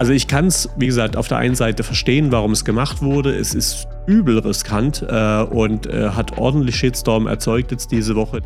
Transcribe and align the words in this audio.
Also 0.00 0.12
ich 0.12 0.28
kann 0.28 0.46
es, 0.46 0.68
wie 0.76 0.86
gesagt, 0.86 1.16
auf 1.16 1.26
der 1.26 1.38
einen 1.38 1.56
Seite 1.56 1.82
verstehen, 1.82 2.30
warum 2.30 2.52
es 2.52 2.64
gemacht 2.64 3.02
wurde. 3.02 3.34
Es 3.34 3.52
ist 3.52 3.88
übel 4.06 4.38
riskant 4.38 5.04
äh, 5.08 5.42
und 5.42 5.86
äh, 5.86 6.10
hat 6.10 6.38
ordentlich 6.38 6.76
Shitstorm 6.76 7.26
erzeugt 7.26 7.72
jetzt 7.72 7.90
diese 7.90 8.14
Woche. 8.14 8.42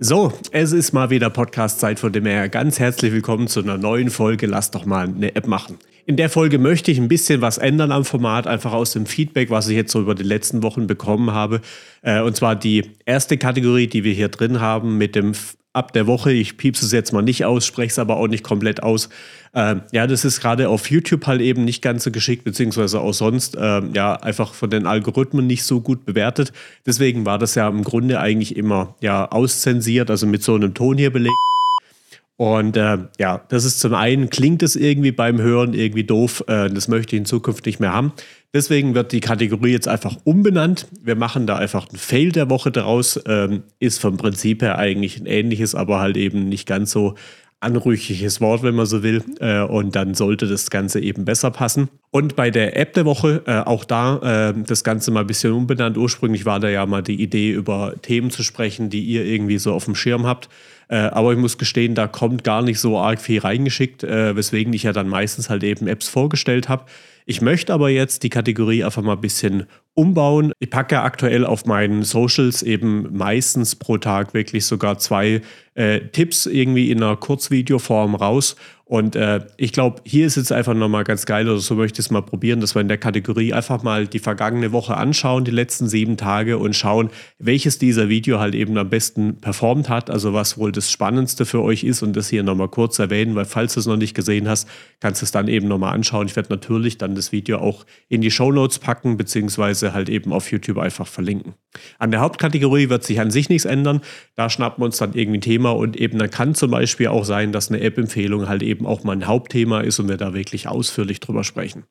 So, 0.00 0.32
es 0.50 0.72
ist 0.72 0.92
mal 0.92 1.10
wieder 1.10 1.30
Podcast-Zeit, 1.30 2.00
von 2.00 2.12
dem 2.12 2.26
her 2.26 2.48
ganz 2.48 2.80
herzlich 2.80 3.12
willkommen 3.12 3.46
zu 3.46 3.60
einer 3.60 3.78
neuen 3.78 4.10
Folge. 4.10 4.46
Lass 4.46 4.72
doch 4.72 4.84
mal 4.84 5.06
eine 5.06 5.36
App 5.36 5.46
machen. 5.46 5.78
In 6.06 6.16
der 6.16 6.28
Folge 6.28 6.58
möchte 6.58 6.90
ich 6.90 6.98
ein 6.98 7.08
bisschen 7.08 7.40
was 7.40 7.58
ändern 7.58 7.92
am 7.92 8.04
Format, 8.04 8.48
einfach 8.48 8.72
aus 8.72 8.92
dem 8.92 9.06
Feedback, 9.06 9.50
was 9.50 9.68
ich 9.68 9.76
jetzt 9.76 9.92
so 9.92 10.00
über 10.00 10.16
die 10.16 10.24
letzten 10.24 10.64
Wochen 10.64 10.88
bekommen 10.88 11.32
habe. 11.32 11.60
Äh, 12.02 12.20
und 12.22 12.34
zwar 12.34 12.56
die 12.56 12.90
erste 13.06 13.38
Kategorie, 13.38 13.86
die 13.86 14.02
wir 14.02 14.12
hier 14.12 14.28
drin 14.28 14.60
haben, 14.60 14.98
mit 14.98 15.14
dem 15.14 15.34
ab 15.72 15.92
der 15.92 16.06
Woche. 16.06 16.32
Ich 16.32 16.56
piepse 16.56 16.84
es 16.86 16.92
jetzt 16.92 17.12
mal 17.12 17.22
nicht 17.22 17.44
aus, 17.44 17.66
spreche 17.66 17.90
es 17.90 17.98
aber 17.98 18.16
auch 18.16 18.28
nicht 18.28 18.44
komplett 18.44 18.82
aus. 18.82 19.08
Ähm, 19.54 19.82
ja, 19.92 20.06
das 20.06 20.24
ist 20.24 20.40
gerade 20.40 20.68
auf 20.68 20.90
YouTube 20.90 21.26
halt 21.26 21.40
eben 21.40 21.64
nicht 21.64 21.82
ganz 21.82 22.04
so 22.04 22.10
geschickt, 22.10 22.44
beziehungsweise 22.44 23.00
auch 23.00 23.14
sonst 23.14 23.56
ähm, 23.60 23.92
ja 23.94 24.14
einfach 24.14 24.54
von 24.54 24.70
den 24.70 24.86
Algorithmen 24.86 25.46
nicht 25.46 25.64
so 25.64 25.80
gut 25.80 26.04
bewertet. 26.04 26.52
Deswegen 26.86 27.24
war 27.24 27.38
das 27.38 27.54
ja 27.54 27.68
im 27.68 27.84
Grunde 27.84 28.20
eigentlich 28.20 28.56
immer 28.56 28.94
ja 29.00 29.30
auszensiert, 29.30 30.10
also 30.10 30.26
mit 30.26 30.42
so 30.42 30.54
einem 30.54 30.74
Ton 30.74 30.98
hier 30.98 31.12
belegt. 31.12 31.34
Und 32.38 32.76
äh, 32.76 32.98
ja, 33.18 33.44
das 33.48 33.64
ist 33.64 33.80
zum 33.80 33.94
einen, 33.94 34.30
klingt 34.30 34.62
es 34.62 34.76
irgendwie 34.76 35.10
beim 35.10 35.40
Hören 35.40 35.74
irgendwie 35.74 36.04
doof. 36.04 36.44
Äh, 36.46 36.70
das 36.70 36.86
möchte 36.86 37.16
ich 37.16 37.20
in 37.20 37.26
Zukunft 37.26 37.66
nicht 37.66 37.80
mehr 37.80 37.92
haben. 37.92 38.12
Deswegen 38.54 38.94
wird 38.94 39.10
die 39.10 39.18
Kategorie 39.18 39.72
jetzt 39.72 39.88
einfach 39.88 40.16
umbenannt. 40.22 40.86
Wir 41.02 41.16
machen 41.16 41.48
da 41.48 41.56
einfach 41.56 41.88
ein 41.92 41.96
Fail 41.96 42.30
der 42.30 42.48
Woche 42.48 42.70
daraus. 42.70 43.20
Ähm, 43.26 43.64
ist 43.80 43.98
vom 43.98 44.16
Prinzip 44.18 44.62
her 44.62 44.78
eigentlich 44.78 45.18
ein 45.18 45.26
ähnliches, 45.26 45.74
aber 45.74 45.98
halt 45.98 46.16
eben 46.16 46.48
nicht 46.48 46.68
ganz 46.68 46.92
so 46.92 47.16
anrüchiges 47.58 48.40
Wort, 48.40 48.62
wenn 48.62 48.76
man 48.76 48.86
so 48.86 49.02
will. 49.02 49.24
Äh, 49.40 49.62
und 49.62 49.96
dann 49.96 50.14
sollte 50.14 50.46
das 50.46 50.70
Ganze 50.70 51.00
eben 51.00 51.24
besser 51.24 51.50
passen. 51.50 51.88
Und 52.12 52.36
bei 52.36 52.52
der 52.52 52.76
App 52.76 52.92
der 52.94 53.04
Woche, 53.04 53.42
äh, 53.46 53.58
auch 53.58 53.84
da 53.84 54.50
äh, 54.50 54.54
das 54.64 54.84
Ganze 54.84 55.10
mal 55.10 55.22
ein 55.22 55.26
bisschen 55.26 55.52
umbenannt. 55.52 55.98
Ursprünglich 55.98 56.46
war 56.46 56.60
da 56.60 56.68
ja 56.68 56.86
mal 56.86 57.02
die 57.02 57.20
Idee, 57.20 57.50
über 57.50 57.94
Themen 58.00 58.30
zu 58.30 58.44
sprechen, 58.44 58.90
die 58.90 59.02
ihr 59.02 59.24
irgendwie 59.24 59.58
so 59.58 59.72
auf 59.72 59.86
dem 59.86 59.96
Schirm 59.96 60.24
habt. 60.24 60.48
Äh, 60.88 60.96
aber 60.96 61.32
ich 61.32 61.38
muss 61.38 61.58
gestehen, 61.58 61.94
da 61.94 62.06
kommt 62.06 62.44
gar 62.44 62.62
nicht 62.62 62.80
so 62.80 62.98
arg 62.98 63.20
viel 63.20 63.40
reingeschickt, 63.40 64.04
äh, 64.04 64.34
weswegen 64.34 64.72
ich 64.72 64.84
ja 64.84 64.92
dann 64.92 65.08
meistens 65.08 65.50
halt 65.50 65.62
eben 65.62 65.86
Apps 65.86 66.08
vorgestellt 66.08 66.68
habe. 66.68 66.86
Ich 67.30 67.42
möchte 67.42 67.74
aber 67.74 67.90
jetzt 67.90 68.22
die 68.22 68.30
Kategorie 68.30 68.82
einfach 68.82 69.02
mal 69.02 69.12
ein 69.12 69.20
bisschen 69.20 69.66
umbauen. 69.92 70.52
Ich 70.60 70.70
packe 70.70 71.02
aktuell 71.02 71.44
auf 71.44 71.66
meinen 71.66 72.02
Socials 72.02 72.62
eben 72.62 73.14
meistens 73.14 73.76
pro 73.76 73.98
Tag 73.98 74.32
wirklich 74.32 74.64
sogar 74.64 74.98
zwei 74.98 75.42
äh, 75.74 76.00
Tipps 76.00 76.46
irgendwie 76.46 76.90
in 76.90 77.02
einer 77.02 77.16
Kurzvideoform 77.16 78.14
raus. 78.14 78.56
Und 78.88 79.16
äh, 79.16 79.40
ich 79.58 79.72
glaube, 79.72 80.00
hier 80.04 80.26
ist 80.26 80.36
jetzt 80.36 80.50
einfach 80.50 80.72
nochmal 80.72 81.04
ganz 81.04 81.26
geil, 81.26 81.46
oder 81.46 81.58
so 81.58 81.74
möchte 81.74 82.00
ich 82.00 82.06
es 82.06 82.10
mal 82.10 82.22
probieren, 82.22 82.60
dass 82.60 82.74
wir 82.74 82.80
in 82.80 82.88
der 82.88 82.96
Kategorie 82.96 83.52
einfach 83.52 83.82
mal 83.82 84.06
die 84.06 84.18
vergangene 84.18 84.72
Woche 84.72 84.96
anschauen, 84.96 85.44
die 85.44 85.50
letzten 85.50 85.88
sieben 85.88 86.16
Tage 86.16 86.56
und 86.56 86.74
schauen, 86.74 87.10
welches 87.38 87.78
dieser 87.78 88.08
Video 88.08 88.38
halt 88.40 88.54
eben 88.54 88.78
am 88.78 88.88
besten 88.88 89.42
performt 89.42 89.90
hat, 89.90 90.08
also 90.08 90.32
was 90.32 90.56
wohl 90.56 90.72
das 90.72 90.90
Spannendste 90.90 91.44
für 91.44 91.62
euch 91.62 91.84
ist 91.84 92.02
und 92.02 92.16
das 92.16 92.30
hier 92.30 92.42
nochmal 92.42 92.68
kurz 92.68 92.98
erwähnen, 92.98 93.34
weil 93.34 93.44
falls 93.44 93.74
du 93.74 93.80
es 93.80 93.86
noch 93.86 93.98
nicht 93.98 94.14
gesehen 94.14 94.48
hast, 94.48 94.66
kannst 95.00 95.20
du 95.20 95.26
es 95.26 95.32
dann 95.32 95.48
eben 95.48 95.68
nochmal 95.68 95.92
anschauen. 95.92 96.26
Ich 96.26 96.34
werde 96.34 96.48
natürlich 96.48 96.96
dann 96.96 97.14
das 97.14 97.30
Video 97.30 97.58
auch 97.58 97.84
in 98.08 98.22
die 98.22 98.30
Show 98.30 98.52
Notes 98.52 98.78
packen, 98.78 99.18
beziehungsweise 99.18 99.92
halt 99.92 100.08
eben 100.08 100.32
auf 100.32 100.50
YouTube 100.50 100.78
einfach 100.78 101.06
verlinken. 101.06 101.52
An 101.98 102.10
der 102.10 102.20
Hauptkategorie 102.20 102.88
wird 102.88 103.04
sich 103.04 103.20
an 103.20 103.30
sich 103.30 103.50
nichts 103.50 103.66
ändern. 103.66 104.00
Da 104.34 104.48
schnappen 104.48 104.80
wir 104.80 104.86
uns 104.86 104.96
dann 104.96 105.12
irgendwie 105.12 105.38
ein 105.38 105.42
Thema 105.42 105.72
und 105.72 105.94
eben 105.96 106.18
da 106.18 106.26
kann 106.26 106.54
zum 106.54 106.70
Beispiel 106.70 107.08
auch 107.08 107.26
sein, 107.26 107.52
dass 107.52 107.68
eine 107.68 107.80
App-Empfehlung 107.82 108.48
halt 108.48 108.62
eben 108.62 108.77
auch 108.86 109.04
mal 109.04 109.12
ein 109.12 109.26
Hauptthema 109.26 109.80
ist 109.80 109.98
und 109.98 110.08
wir 110.08 110.16
da 110.16 110.34
wirklich 110.34 110.68
ausführlich 110.68 111.20
drüber 111.20 111.44
sprechen. 111.44 111.84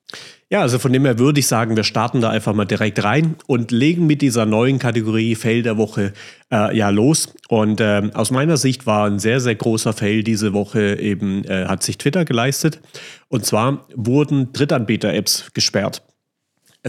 Ja, 0.49 0.61
also 0.61 0.79
von 0.79 0.93
dem 0.93 1.05
her 1.05 1.19
würde 1.19 1.39
ich 1.39 1.47
sagen, 1.47 1.75
wir 1.75 1.83
starten 1.83 2.21
da 2.21 2.29
einfach 2.29 2.53
mal 2.53 2.65
direkt 2.65 3.03
rein 3.03 3.35
und 3.47 3.71
legen 3.71 4.07
mit 4.07 4.21
dieser 4.21 4.45
neuen 4.45 4.79
Kategorie 4.79 5.35
Fail 5.35 5.63
der 5.63 5.77
Woche 5.77 6.13
äh, 6.51 6.75
ja 6.77 6.89
los. 6.89 7.33
Und 7.49 7.81
äh, 7.81 8.09
aus 8.13 8.31
meiner 8.31 8.57
Sicht 8.57 8.85
war 8.85 9.07
ein 9.07 9.19
sehr, 9.19 9.39
sehr 9.39 9.55
großer 9.55 9.93
Fail 9.93 10.23
diese 10.23 10.53
Woche 10.53 10.99
eben, 10.99 11.43
äh, 11.43 11.65
hat 11.65 11.83
sich 11.83 11.97
Twitter 11.97 12.25
geleistet. 12.25 12.79
Und 13.27 13.45
zwar 13.45 13.87
wurden 13.95 14.53
Drittanbieter-Apps 14.53 15.51
gesperrt. 15.53 16.01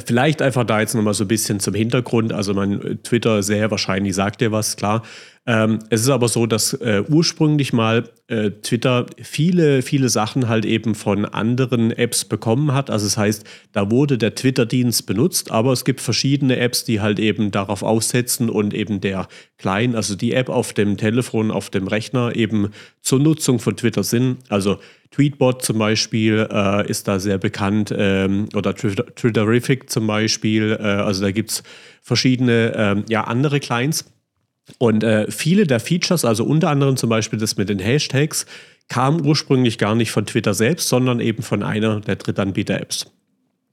Vielleicht 0.06 0.42
einfach 0.42 0.64
da 0.64 0.80
jetzt 0.80 0.94
nochmal 0.94 1.14
so 1.14 1.24
ein 1.24 1.28
bisschen 1.28 1.60
zum 1.60 1.74
Hintergrund. 1.74 2.32
Also 2.32 2.54
mein 2.54 3.00
Twitter 3.02 3.42
sehr 3.42 3.70
wahrscheinlich 3.70 4.14
sagt 4.14 4.40
dir 4.40 4.52
was, 4.52 4.76
klar. 4.76 5.02
Ähm, 5.48 5.78
es 5.88 6.02
ist 6.02 6.10
aber 6.10 6.28
so, 6.28 6.44
dass 6.44 6.74
äh, 6.74 7.02
ursprünglich 7.08 7.72
mal 7.72 8.04
äh, 8.26 8.50
Twitter 8.50 9.06
viele, 9.22 9.80
viele 9.80 10.10
Sachen 10.10 10.46
halt 10.46 10.66
eben 10.66 10.94
von 10.94 11.24
anderen 11.24 11.90
Apps 11.90 12.26
bekommen 12.26 12.74
hat. 12.74 12.90
Also 12.90 13.06
das 13.06 13.16
heißt, 13.16 13.44
da 13.72 13.90
wurde 13.90 14.18
der 14.18 14.34
Twitter-Dienst 14.34 15.06
benutzt, 15.06 15.50
aber 15.50 15.72
es 15.72 15.86
gibt 15.86 16.02
verschiedene 16.02 16.58
Apps, 16.58 16.84
die 16.84 17.00
halt 17.00 17.18
eben 17.18 17.50
darauf 17.50 17.82
aussetzen 17.82 18.50
und 18.50 18.74
eben 18.74 19.00
der 19.00 19.26
Client, 19.56 19.96
also 19.96 20.16
die 20.16 20.34
App 20.34 20.50
auf 20.50 20.74
dem 20.74 20.98
Telefon, 20.98 21.50
auf 21.50 21.70
dem 21.70 21.86
Rechner 21.86 22.36
eben 22.36 22.68
zur 23.00 23.18
Nutzung 23.18 23.58
von 23.58 23.74
Twitter 23.74 24.02
sind. 24.02 24.36
Also 24.50 24.76
Tweetbot 25.12 25.62
zum 25.62 25.78
Beispiel 25.78 26.46
äh, 26.52 26.90
ist 26.90 27.08
da 27.08 27.18
sehr 27.18 27.38
bekannt 27.38 27.90
ähm, 27.96 28.50
oder 28.54 28.74
Twitterific 28.74 29.88
zum 29.88 30.06
Beispiel. 30.06 30.76
Äh, 30.78 30.82
also 30.82 31.22
da 31.22 31.30
gibt 31.30 31.52
es 31.52 31.62
verschiedene 32.02 32.74
ähm, 32.76 33.04
ja, 33.08 33.24
andere 33.24 33.60
Clients. 33.60 34.04
Und 34.76 35.02
äh, 35.02 35.30
viele 35.30 35.66
der 35.66 35.80
Features, 35.80 36.24
also 36.24 36.44
unter 36.44 36.68
anderem 36.68 36.96
zum 36.96 37.08
Beispiel 37.08 37.38
das 37.38 37.56
mit 37.56 37.68
den 37.68 37.78
Hashtags, 37.78 38.46
kamen 38.88 39.24
ursprünglich 39.24 39.78
gar 39.78 39.94
nicht 39.94 40.10
von 40.10 40.26
Twitter 40.26 40.54
selbst, 40.54 40.88
sondern 40.88 41.20
eben 41.20 41.42
von 41.42 41.62
einer 41.62 42.00
der 42.00 42.16
Drittanbieter-Apps. 42.16 43.06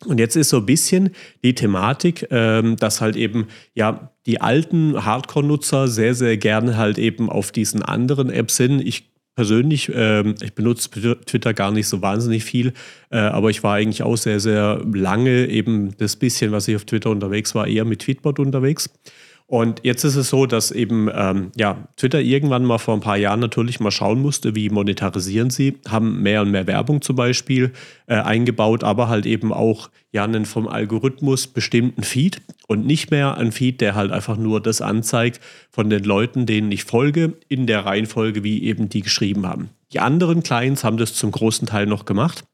Und 0.06 0.20
jetzt 0.20 0.36
ist 0.36 0.50
so 0.50 0.58
ein 0.58 0.66
bisschen 0.66 1.12
die 1.44 1.56
Thematik, 1.56 2.28
ähm, 2.30 2.76
dass 2.76 3.02
halt 3.02 3.16
eben 3.16 3.48
ja 3.74 4.12
die 4.26 4.42
alten 4.42 5.06
Hardcore-Nutzer 5.06 5.88
sehr, 5.88 6.14
sehr 6.16 6.38
gerne 6.38 6.78
halt 6.78 6.98
eben 6.98 7.30
auf 7.30 7.52
diesen 7.52 7.82
anderen 7.82 8.30
Apps 8.30 8.58
sind. 8.58 8.82
Ich 8.82 9.10
persönlich, 9.36 9.92
ähm, 9.94 10.36
ich 10.42 10.54
benutze 10.54 10.90
Twitter 11.26 11.54
gar 11.54 11.72
nicht 11.72 11.88
so 11.88 12.02
wahnsinnig 12.02 12.44
viel, 12.44 12.74
äh, 13.10 13.18
aber 13.18 13.50
ich 13.50 13.64
war 13.64 13.76
eigentlich 13.76 14.04
auch 14.04 14.16
sehr, 14.16 14.40
sehr 14.40 14.82
lange 14.94 15.48
eben 15.48 15.96
das 15.98 16.16
bisschen, 16.16 16.52
was 16.52 16.68
ich 16.68 16.76
auf 16.76 16.86
Twitter 16.86 17.10
unterwegs 17.10 17.56
war, 17.56 17.68
eher 17.68 17.86
mit 17.86 18.00
Tweetbot 18.00 18.40
unterwegs. 18.40 18.90
Und 19.48 19.82
jetzt 19.84 20.04
ist 20.04 20.16
es 20.16 20.30
so, 20.30 20.48
dass 20.48 20.72
eben 20.72 21.08
ähm, 21.14 21.52
ja, 21.56 21.88
Twitter 21.98 22.20
irgendwann 22.20 22.66
mal 22.66 22.80
vor 22.80 22.96
ein 22.96 23.02
paar 23.02 23.18
Jahren 23.18 23.40
natürlich 23.40 23.80
mal 23.80 23.92
schauen 23.92 24.20
musste, 24.20 24.56
wie 24.56 24.72
monetarisieren 24.72 25.52
sie, 25.52 25.78
haben 25.88 26.24
mehr 26.24 26.42
und 26.42 26.50
mehr 26.50 26.66
Werbung 26.66 27.04
zum 27.04 27.16
Beispiel 27.16 27.72
äh, 28.08 28.16
eingebaut, 28.16 28.84
aber 28.84 29.08
halt 29.08 29.28
eben 29.28 29.54
auch 29.54 29.92
ja 30.12 30.24
einen 30.24 30.46
vom 30.46 30.68
Algorithmus 30.68 31.46
bestimmten 31.46 32.02
Feed 32.02 32.42
und 32.68 32.88
nicht 32.88 33.12
mehr 33.12 33.38
ein 33.38 33.52
Feed, 33.52 33.82
der 33.82 33.94
halt 33.94 34.12
einfach 34.12 34.38
nur 34.38 34.62
das 34.62 34.82
anzeigt 34.82 35.40
von 35.70 35.92
den 35.92 36.04
Leuten, 36.04 36.48
denen 36.48 36.72
ich 36.72 36.84
folge, 36.84 37.34
in 37.48 37.68
der 37.68 37.86
Reihenfolge, 37.86 38.44
wie 38.44 38.64
eben 38.64 38.90
die 38.90 39.02
geschrieben 39.02 39.46
haben. 39.46 39.70
Die 39.94 40.00
anderen 40.00 40.42
Clients 40.42 40.84
haben 40.84 40.98
das 40.98 41.14
zum 41.14 41.30
großen 41.30 41.68
Teil 41.68 41.86
noch 41.86 42.06
gemacht. 42.06 42.46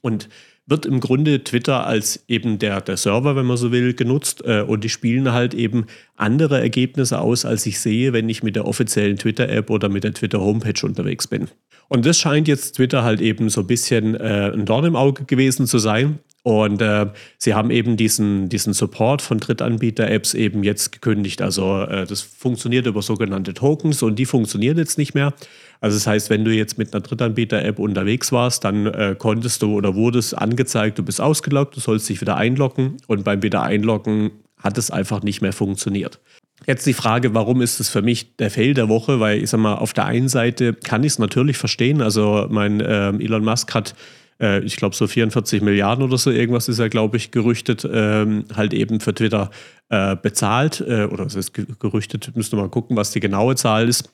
Und 0.00 0.30
wird 0.66 0.86
im 0.86 1.00
Grunde 1.00 1.42
Twitter 1.42 1.86
als 1.86 2.24
eben 2.28 2.58
der, 2.58 2.80
der 2.80 2.96
Server, 2.96 3.34
wenn 3.36 3.46
man 3.46 3.56
so 3.56 3.72
will, 3.72 3.94
genutzt 3.94 4.42
äh, 4.44 4.62
und 4.62 4.84
die 4.84 4.88
spielen 4.88 5.32
halt 5.32 5.54
eben 5.54 5.86
andere 6.16 6.60
Ergebnisse 6.60 7.20
aus, 7.20 7.44
als 7.44 7.66
ich 7.66 7.80
sehe, 7.80 8.12
wenn 8.12 8.28
ich 8.28 8.42
mit 8.42 8.56
der 8.56 8.66
offiziellen 8.66 9.16
Twitter-App 9.16 9.70
oder 9.70 9.88
mit 9.88 10.04
der 10.04 10.14
Twitter-Homepage 10.14 10.86
unterwegs 10.86 11.26
bin. 11.26 11.48
Und 11.92 12.06
das 12.06 12.18
scheint 12.18 12.48
jetzt 12.48 12.76
Twitter 12.76 13.04
halt 13.04 13.20
eben 13.20 13.50
so 13.50 13.60
ein 13.60 13.66
bisschen 13.66 14.14
äh, 14.14 14.50
ein 14.50 14.64
Dorn 14.64 14.86
im 14.86 14.96
Auge 14.96 15.24
gewesen 15.24 15.66
zu 15.66 15.78
sein. 15.78 16.20
Und 16.42 16.80
äh, 16.80 17.10
sie 17.36 17.52
haben 17.52 17.70
eben 17.70 17.98
diesen, 17.98 18.48
diesen 18.48 18.72
Support 18.72 19.20
von 19.20 19.38
Drittanbieter-Apps 19.38 20.32
eben 20.32 20.64
jetzt 20.64 20.92
gekündigt. 20.92 21.42
Also 21.42 21.82
äh, 21.82 22.06
das 22.06 22.22
funktioniert 22.22 22.86
über 22.86 23.02
sogenannte 23.02 23.52
Tokens 23.52 24.02
und 24.02 24.18
die 24.18 24.24
funktionieren 24.24 24.78
jetzt 24.78 24.96
nicht 24.96 25.12
mehr. 25.12 25.34
Also 25.82 25.98
das 25.98 26.06
heißt, 26.06 26.30
wenn 26.30 26.46
du 26.46 26.50
jetzt 26.50 26.78
mit 26.78 26.94
einer 26.94 27.02
Drittanbieter-App 27.02 27.78
unterwegs 27.78 28.32
warst, 28.32 28.64
dann 28.64 28.86
äh, 28.86 29.14
konntest 29.18 29.60
du 29.60 29.76
oder 29.76 29.94
wurde 29.94 30.18
es 30.18 30.32
angezeigt, 30.32 30.98
du 30.98 31.02
bist 31.02 31.20
ausgeloggt, 31.20 31.76
du 31.76 31.80
sollst 31.80 32.08
dich 32.08 32.22
wieder 32.22 32.38
einloggen 32.38 32.96
und 33.06 33.22
beim 33.22 33.42
wieder 33.42 33.64
einloggen 33.64 34.30
hat 34.56 34.78
es 34.78 34.90
einfach 34.90 35.22
nicht 35.22 35.42
mehr 35.42 35.52
funktioniert. 35.52 36.20
Jetzt 36.66 36.86
die 36.86 36.92
Frage, 36.92 37.34
warum 37.34 37.60
ist 37.60 37.80
es 37.80 37.88
für 37.88 38.02
mich 38.02 38.36
der 38.36 38.50
Fail 38.50 38.74
der 38.74 38.88
Woche? 38.88 39.20
Weil 39.20 39.42
ich 39.42 39.50
sag 39.50 39.58
mal, 39.58 39.74
auf 39.74 39.92
der 39.92 40.06
einen 40.06 40.28
Seite 40.28 40.74
kann 40.74 41.02
ich 41.02 41.12
es 41.12 41.18
natürlich 41.18 41.56
verstehen. 41.56 42.00
Also 42.00 42.46
mein 42.50 42.80
äh, 42.80 43.08
Elon 43.08 43.44
Musk 43.44 43.74
hat 43.74 43.94
äh, 44.42 44.60
ich 44.64 44.76
glaube, 44.76 44.94
so 44.94 45.06
44 45.06 45.62
Milliarden 45.62 46.04
oder 46.04 46.18
so 46.18 46.30
irgendwas 46.30 46.68
ist 46.68 46.78
er, 46.78 46.88
glaube 46.88 47.16
ich, 47.16 47.30
gerüchtet, 47.30 47.88
ähm, 47.90 48.44
halt 48.54 48.74
eben 48.74 49.00
für 49.00 49.14
Twitter 49.14 49.50
äh, 49.88 50.16
bezahlt. 50.16 50.80
Äh, 50.80 51.04
oder 51.04 51.24
es 51.24 51.36
ist 51.36 51.54
gerüchtet, 51.54 52.32
müsste 52.34 52.56
mal 52.56 52.68
gucken, 52.68 52.96
was 52.96 53.12
die 53.12 53.20
genaue 53.20 53.54
Zahl 53.54 53.88
ist. 53.88 54.10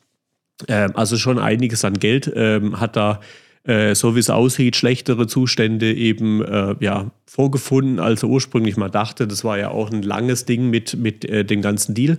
Ähm, 0.68 0.92
also 0.94 1.16
schon 1.16 1.38
einiges 1.38 1.84
an 1.84 1.94
Geld 1.94 2.30
ähm, 2.34 2.78
hat 2.78 2.96
da 2.96 3.20
äh, 3.68 3.94
so 3.94 4.16
wie 4.16 4.20
es 4.20 4.30
aussieht, 4.30 4.74
schlechtere 4.74 5.28
Zustände 5.28 5.94
eben 5.94 6.42
äh, 6.42 6.74
ja, 6.80 7.12
vorgefunden, 7.26 8.00
als 8.00 8.24
er 8.24 8.28
ursprünglich 8.28 8.76
mal 8.76 8.90
dachte. 8.90 9.28
Das 9.28 9.44
war 9.44 9.58
ja 9.58 9.70
auch 9.70 9.92
ein 9.92 10.02
langes 10.02 10.44
Ding 10.44 10.70
mit, 10.70 10.96
mit 10.96 11.24
äh, 11.24 11.44
dem 11.44 11.62
ganzen 11.62 11.94
Deal. 11.94 12.18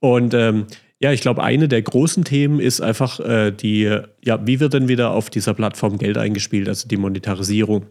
Und 0.00 0.32
ähm, 0.32 0.66
Ja, 1.00 1.12
ich 1.12 1.20
glaube, 1.20 1.44
eine 1.44 1.68
der 1.68 1.82
großen 1.82 2.24
Themen 2.24 2.58
ist 2.58 2.80
einfach 2.80 3.20
äh, 3.20 3.52
die, 3.52 3.84
ja, 4.24 4.46
wie 4.46 4.58
wird 4.58 4.72
denn 4.72 4.88
wieder 4.88 5.12
auf 5.12 5.30
dieser 5.30 5.54
Plattform 5.54 5.96
Geld 5.98 6.18
eingespielt, 6.18 6.68
also 6.68 6.88
die 6.88 6.96
Monetarisierung. 6.96 7.86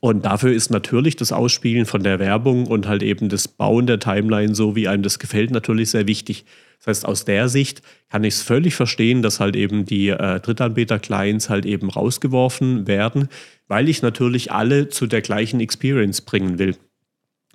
Und 0.00 0.24
dafür 0.24 0.52
ist 0.52 0.70
natürlich 0.70 1.14
das 1.14 1.30
Ausspielen 1.30 1.86
von 1.86 2.02
der 2.02 2.18
Werbung 2.18 2.66
und 2.66 2.88
halt 2.88 3.02
eben 3.02 3.28
das 3.28 3.46
Bauen 3.46 3.86
der 3.86 4.00
Timeline 4.00 4.54
so, 4.54 4.74
wie 4.74 4.88
einem 4.88 5.04
das 5.04 5.20
gefällt, 5.20 5.52
natürlich 5.52 5.90
sehr 5.90 6.08
wichtig. 6.08 6.44
Das 6.78 6.88
heißt, 6.88 7.06
aus 7.06 7.24
der 7.24 7.48
Sicht 7.48 7.82
kann 8.10 8.24
ich 8.24 8.34
es 8.34 8.42
völlig 8.42 8.74
verstehen, 8.74 9.22
dass 9.22 9.38
halt 9.38 9.54
eben 9.54 9.84
die 9.86 10.08
äh, 10.08 10.40
Drittanbieter-Clients 10.40 11.48
halt 11.48 11.66
eben 11.66 11.88
rausgeworfen 11.88 12.86
werden, 12.88 13.28
weil 13.68 13.88
ich 13.88 14.02
natürlich 14.02 14.50
alle 14.50 14.88
zu 14.88 15.06
der 15.06 15.22
gleichen 15.22 15.60
Experience 15.60 16.20
bringen 16.20 16.58
will. 16.58 16.76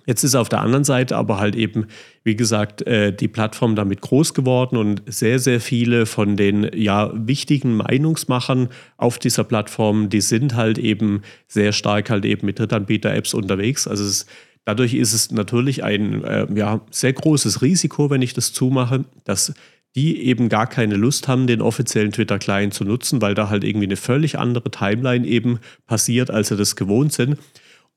Jetzt 0.06 0.24
ist 0.24 0.34
auf 0.34 0.48
der 0.48 0.60
anderen 0.60 0.84
Seite 0.84 1.16
aber 1.16 1.38
halt 1.38 1.54
eben, 1.54 1.86
wie 2.24 2.34
gesagt, 2.34 2.82
äh, 2.86 3.12
die 3.12 3.28
Plattform 3.28 3.76
damit 3.76 4.00
groß 4.00 4.34
geworden 4.34 4.76
und 4.76 5.02
sehr, 5.06 5.38
sehr 5.38 5.60
viele 5.60 6.06
von 6.06 6.36
den 6.36 6.68
ja 6.74 7.10
wichtigen 7.14 7.76
Meinungsmachern 7.76 8.68
auf 8.96 9.18
dieser 9.18 9.44
Plattform, 9.44 10.08
die 10.08 10.20
sind 10.20 10.54
halt 10.54 10.78
eben 10.78 11.22
sehr 11.46 11.72
stark 11.72 12.10
halt 12.10 12.24
eben 12.24 12.46
mit 12.46 12.58
Drittanbieter-Apps 12.58 13.34
unterwegs. 13.34 13.86
Also 13.86 14.04
es, 14.04 14.26
dadurch 14.64 14.94
ist 14.94 15.12
es 15.12 15.30
natürlich 15.30 15.84
ein 15.84 16.24
äh, 16.24 16.46
ja, 16.54 16.80
sehr 16.90 17.12
großes 17.12 17.62
Risiko, 17.62 18.10
wenn 18.10 18.22
ich 18.22 18.34
das 18.34 18.52
zumache, 18.52 19.04
dass 19.24 19.54
die 19.94 20.22
eben 20.22 20.48
gar 20.48 20.66
keine 20.66 20.96
Lust 20.96 21.28
haben, 21.28 21.46
den 21.46 21.60
offiziellen 21.60 22.12
Twitter-Client 22.12 22.72
zu 22.72 22.84
nutzen, 22.84 23.20
weil 23.20 23.34
da 23.34 23.50
halt 23.50 23.62
irgendwie 23.62 23.86
eine 23.86 23.96
völlig 23.96 24.38
andere 24.38 24.70
Timeline 24.70 25.26
eben 25.26 25.58
passiert, 25.86 26.30
als 26.30 26.48
sie 26.48 26.56
das 26.56 26.76
gewohnt 26.76 27.12
sind. 27.12 27.36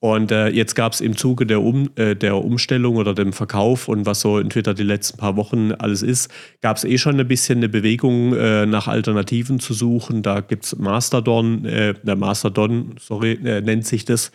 Und 0.06 0.32
äh, 0.32 0.50
jetzt 0.50 0.76
gab 0.76 0.94
es 0.94 1.02
im 1.02 1.18
Zuge 1.18 1.48
der, 1.48 1.64
um, 1.64 1.90
äh, 1.96 2.16
der 2.16 2.36
Umstellung 2.36 2.98
oder 2.98 3.16
dem 3.16 3.34
Verkauf 3.34 3.88
und 3.88 4.06
was 4.06 4.22
so 4.22 4.38
in 4.38 4.52
Twitter 4.52 4.76
die 4.76 4.84
letzten 4.84 5.18
paar 5.18 5.36
Wochen 5.36 5.72
alles 5.72 6.04
ist, 6.04 6.30
gab 6.62 6.78
es 6.78 6.84
eh 6.84 7.00
schon 7.00 7.20
ein 7.20 7.28
bisschen 7.28 7.58
eine 7.58 7.70
Bewegung 7.70 8.36
äh, 8.36 8.68
nach 8.68 8.88
Alternativen 8.88 9.60
zu 9.60 9.74
suchen. 9.74 10.22
Da 10.22 10.42
gibt 10.42 10.66
es 10.66 10.78
Mastodon, 10.78 11.66
äh, 11.66 11.96
Mastodon, 12.16 12.98
sorry, 13.00 13.32
äh, 13.44 13.62
nennt 13.62 13.88
sich 13.88 14.06
das, 14.06 14.32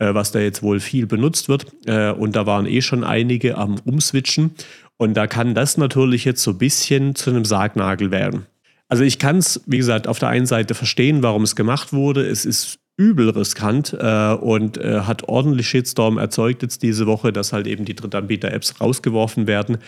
äh, 0.00 0.12
was 0.12 0.32
da 0.32 0.40
jetzt 0.40 0.60
wohl 0.64 0.80
viel 0.80 1.06
benutzt 1.06 1.48
wird. 1.48 1.66
und 1.86 2.34
da 2.34 2.44
waren 2.46 2.66
eh 2.66 2.82
schon 2.82 3.04
einige 3.04 3.56
am 3.58 3.76
Umswitchen. 3.84 4.50
Und 4.96 5.14
da 5.14 5.28
kann 5.28 5.54
das 5.54 5.76
natürlich 5.76 6.24
jetzt 6.24 6.42
so 6.42 6.50
ein 6.50 6.58
bisschen 6.58 7.14
zu 7.14 7.30
einem 7.30 7.44
Sargnagel 7.44 8.10
werden. 8.10 8.46
Also 8.88 9.04
ich 9.04 9.20
kann 9.20 9.38
es, 9.38 9.62
wie 9.66 9.78
gesagt, 9.78 10.08
auf 10.08 10.18
der 10.18 10.30
einen 10.30 10.46
Seite 10.46 10.74
verstehen, 10.74 11.22
warum 11.22 11.44
es 11.44 11.54
gemacht 11.54 11.92
wurde. 11.92 12.26
Es 12.26 12.44
ist 12.44 12.80
übel 12.96 13.30
riskant 13.30 13.96
äh, 13.98 14.34
und 14.34 14.78
äh, 14.78 15.00
hat 15.00 15.28
ordentlich 15.28 15.68
Shitstorm 15.68 16.18
erzeugt 16.18 16.62
jetzt 16.62 16.82
diese 16.82 17.06
Woche, 17.06 17.32
dass 17.32 17.52
halt 17.52 17.66
eben 17.66 17.84
die 17.84 17.94
Drittanbieter-Apps 17.94 18.80
rausgeworfen 18.80 19.46
werden. 19.46 19.78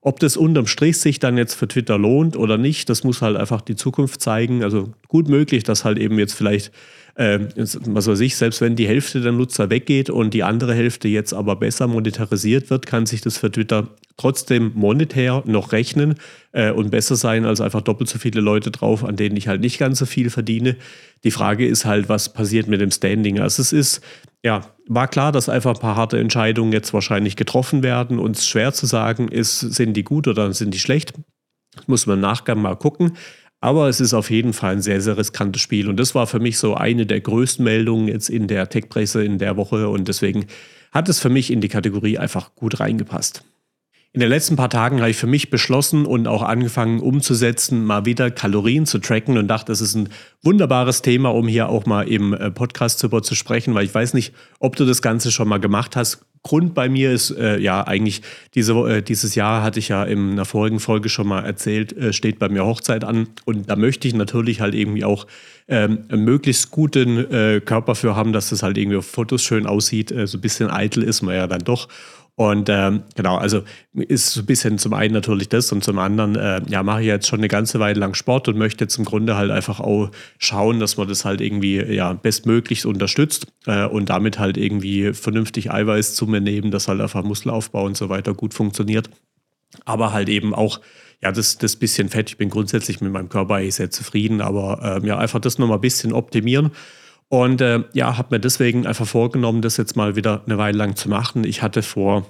Ob 0.00 0.18
das 0.18 0.36
unterm 0.36 0.66
Strich 0.66 0.98
sich 0.98 1.20
dann 1.20 1.36
jetzt 1.36 1.54
für 1.54 1.68
Twitter 1.68 1.96
lohnt 1.96 2.36
oder 2.36 2.58
nicht, 2.58 2.88
das 2.88 3.04
muss 3.04 3.22
halt 3.22 3.36
einfach 3.36 3.60
die 3.60 3.76
Zukunft 3.76 4.20
zeigen. 4.20 4.64
Also 4.64 4.92
gut 5.08 5.28
möglich, 5.28 5.62
dass 5.62 5.84
halt 5.84 5.98
eben 5.98 6.18
jetzt 6.18 6.34
vielleicht 6.34 6.72
äh, 7.14 7.40
was 7.56 8.06
weiß 8.06 8.20
ich, 8.20 8.36
selbst 8.36 8.60
wenn 8.60 8.76
die 8.76 8.88
Hälfte 8.88 9.20
der 9.20 9.32
Nutzer 9.32 9.70
weggeht 9.70 10.10
und 10.10 10.34
die 10.34 10.42
andere 10.42 10.74
Hälfte 10.74 11.08
jetzt 11.08 11.34
aber 11.34 11.56
besser 11.56 11.86
monetarisiert 11.86 12.70
wird, 12.70 12.86
kann 12.86 13.06
sich 13.06 13.20
das 13.20 13.38
für 13.38 13.50
Twitter 13.50 13.88
trotzdem 14.16 14.72
monetär 14.74 15.42
noch 15.46 15.72
rechnen 15.72 16.14
äh, 16.52 16.70
und 16.70 16.90
besser 16.90 17.16
sein 17.16 17.44
als 17.44 17.60
einfach 17.60 17.80
doppelt 17.80 18.08
so 18.08 18.18
viele 18.18 18.40
Leute 18.40 18.70
drauf, 18.70 19.04
an 19.04 19.16
denen 19.16 19.36
ich 19.36 19.48
halt 19.48 19.60
nicht 19.60 19.78
ganz 19.78 19.98
so 19.98 20.06
viel 20.06 20.30
verdiene. 20.30 20.76
Die 21.24 21.30
Frage 21.30 21.66
ist 21.66 21.84
halt, 21.84 22.08
was 22.08 22.32
passiert 22.32 22.66
mit 22.66 22.80
dem 22.80 22.90
Standing? 22.90 23.40
Also 23.40 23.62
es 23.62 23.72
ist, 23.72 24.00
ja, 24.42 24.62
war 24.86 25.08
klar, 25.08 25.32
dass 25.32 25.48
einfach 25.48 25.74
ein 25.74 25.80
paar 25.80 25.96
harte 25.96 26.18
Entscheidungen 26.18 26.72
jetzt 26.72 26.92
wahrscheinlich 26.92 27.36
getroffen 27.36 27.82
werden 27.82 28.18
und 28.18 28.36
es 28.36 28.46
schwer 28.46 28.72
zu 28.72 28.86
sagen 28.86 29.28
ist, 29.28 29.60
sind 29.60 29.94
die 29.94 30.04
gut 30.04 30.28
oder 30.28 30.52
sind 30.52 30.74
die 30.74 30.80
schlecht. 30.80 31.14
Das 31.74 31.88
muss 31.88 32.06
man 32.06 32.16
im 32.16 32.20
Nachgang 32.20 32.60
mal 32.60 32.76
gucken. 32.76 33.16
Aber 33.62 33.88
es 33.88 34.00
ist 34.00 34.12
auf 34.12 34.28
jeden 34.30 34.52
Fall 34.52 34.72
ein 34.72 34.82
sehr, 34.82 35.00
sehr 35.00 35.16
riskantes 35.16 35.62
Spiel. 35.62 35.88
Und 35.88 35.96
das 35.98 36.16
war 36.16 36.26
für 36.26 36.40
mich 36.40 36.58
so 36.58 36.74
eine 36.74 37.06
der 37.06 37.20
größten 37.20 37.64
Meldungen 37.64 38.08
jetzt 38.08 38.28
in 38.28 38.48
der 38.48 38.68
Tech-Presse 38.68 39.24
in 39.24 39.38
der 39.38 39.56
Woche. 39.56 39.88
Und 39.88 40.08
deswegen 40.08 40.46
hat 40.90 41.08
es 41.08 41.20
für 41.20 41.28
mich 41.28 41.52
in 41.52 41.60
die 41.60 41.68
Kategorie 41.68 42.18
einfach 42.18 42.56
gut 42.56 42.80
reingepasst. 42.80 43.44
In 44.14 44.20
den 44.20 44.28
letzten 44.28 44.56
paar 44.56 44.68
Tagen 44.68 45.00
habe 45.00 45.08
ich 45.08 45.16
für 45.16 45.26
mich 45.26 45.48
beschlossen 45.48 46.04
und 46.04 46.28
auch 46.28 46.42
angefangen 46.42 47.00
umzusetzen, 47.00 47.82
mal 47.82 48.04
wieder 48.04 48.30
Kalorien 48.30 48.84
zu 48.84 48.98
tracken 48.98 49.38
und 49.38 49.48
dachte, 49.48 49.72
das 49.72 49.80
ist 49.80 49.94
ein 49.94 50.10
wunderbares 50.42 51.00
Thema, 51.00 51.30
um 51.30 51.48
hier 51.48 51.70
auch 51.70 51.86
mal 51.86 52.06
im 52.06 52.34
äh, 52.34 52.50
Podcast 52.50 53.02
darüber 53.02 53.22
zu 53.22 53.34
sprechen, 53.34 53.74
weil 53.74 53.86
ich 53.86 53.94
weiß 53.94 54.12
nicht, 54.12 54.34
ob 54.58 54.76
du 54.76 54.84
das 54.84 55.00
Ganze 55.00 55.32
schon 55.32 55.48
mal 55.48 55.60
gemacht 55.60 55.96
hast. 55.96 56.26
Grund 56.42 56.74
bei 56.74 56.90
mir 56.90 57.10
ist 57.10 57.30
äh, 57.30 57.56
ja 57.58 57.86
eigentlich 57.86 58.20
diese, 58.54 58.74
äh, 58.74 59.00
dieses 59.00 59.34
Jahr 59.34 59.62
hatte 59.62 59.78
ich 59.78 59.88
ja 59.88 60.04
in 60.04 60.32
einer 60.32 60.44
vorigen 60.44 60.80
Folge 60.80 61.08
schon 61.08 61.28
mal 61.28 61.40
erzählt, 61.46 61.96
äh, 61.96 62.12
steht 62.12 62.38
bei 62.38 62.50
mir 62.50 62.66
Hochzeit 62.66 63.04
an 63.04 63.28
und 63.46 63.70
da 63.70 63.76
möchte 63.76 64.08
ich 64.08 64.14
natürlich 64.14 64.60
halt 64.60 64.74
irgendwie 64.74 65.04
auch 65.04 65.26
ähm, 65.68 66.00
möglichst 66.10 66.70
guten 66.70 67.32
äh, 67.32 67.62
Körper 67.64 67.94
für 67.94 68.14
haben, 68.14 68.34
dass 68.34 68.50
das 68.50 68.62
halt 68.62 68.76
irgendwie 68.76 68.98
auf 68.98 69.06
Fotos 69.06 69.42
schön 69.42 69.66
aussieht. 69.66 70.12
Äh, 70.12 70.26
so 70.26 70.36
ein 70.36 70.42
bisschen 70.42 70.68
eitel 70.68 71.02
ist 71.02 71.22
man 71.22 71.34
ja 71.34 71.46
dann 71.46 71.62
doch. 71.64 71.88
Und 72.50 72.68
ähm, 72.68 73.04
genau, 73.14 73.36
also 73.36 73.62
ist 73.94 74.32
so 74.32 74.40
ein 74.40 74.46
bisschen 74.46 74.76
zum 74.76 74.94
einen 74.94 75.14
natürlich 75.14 75.48
das 75.48 75.70
und 75.70 75.84
zum 75.84 76.00
anderen, 76.00 76.34
äh, 76.34 76.60
ja, 76.68 76.82
mache 76.82 77.02
ich 77.02 77.06
jetzt 77.06 77.28
schon 77.28 77.38
eine 77.38 77.46
ganze 77.46 77.78
Weile 77.78 78.00
lang 78.00 78.14
Sport 78.14 78.48
und 78.48 78.58
möchte 78.58 78.82
jetzt 78.82 78.98
im 78.98 79.04
Grunde 79.04 79.36
halt 79.36 79.52
einfach 79.52 79.78
auch 79.78 80.10
schauen, 80.38 80.80
dass 80.80 80.96
man 80.96 81.06
das 81.06 81.24
halt 81.24 81.40
irgendwie 81.40 81.76
ja 81.76 82.12
bestmöglichst 82.14 82.84
unterstützt 82.84 83.46
äh, 83.66 83.86
und 83.86 84.08
damit 84.08 84.40
halt 84.40 84.56
irgendwie 84.56 85.12
vernünftig 85.12 85.70
Eiweiß 85.70 86.16
zu 86.16 86.26
mir 86.26 86.40
nehmen, 86.40 86.72
dass 86.72 86.88
halt 86.88 87.00
einfach 87.00 87.22
Muskelaufbau 87.22 87.84
und 87.84 87.96
so 87.96 88.08
weiter 88.08 88.34
gut 88.34 88.54
funktioniert. 88.54 89.08
Aber 89.84 90.12
halt 90.12 90.28
eben 90.28 90.52
auch 90.52 90.80
ja, 91.22 91.30
das, 91.30 91.58
das 91.58 91.76
bisschen 91.76 92.08
Fett. 92.08 92.30
Ich 92.30 92.38
bin 92.38 92.50
grundsätzlich 92.50 93.00
mit 93.00 93.12
meinem 93.12 93.28
Körper 93.28 93.54
eigentlich 93.54 93.76
sehr 93.76 93.92
zufrieden, 93.92 94.40
aber 94.40 94.96
ähm, 94.96 95.04
ja, 95.04 95.16
einfach 95.16 95.38
das 95.38 95.58
nochmal 95.58 95.78
ein 95.78 95.82
bisschen 95.82 96.12
optimieren. 96.12 96.72
Und 97.32 97.62
äh, 97.62 97.82
ja, 97.94 98.18
habe 98.18 98.34
mir 98.34 98.40
deswegen 98.40 98.86
einfach 98.86 99.06
vorgenommen, 99.06 99.62
das 99.62 99.78
jetzt 99.78 99.96
mal 99.96 100.16
wieder 100.16 100.42
eine 100.44 100.58
Weile 100.58 100.76
lang 100.76 100.96
zu 100.96 101.08
machen. 101.08 101.44
Ich 101.44 101.62
hatte 101.62 101.82
vor 101.82 102.26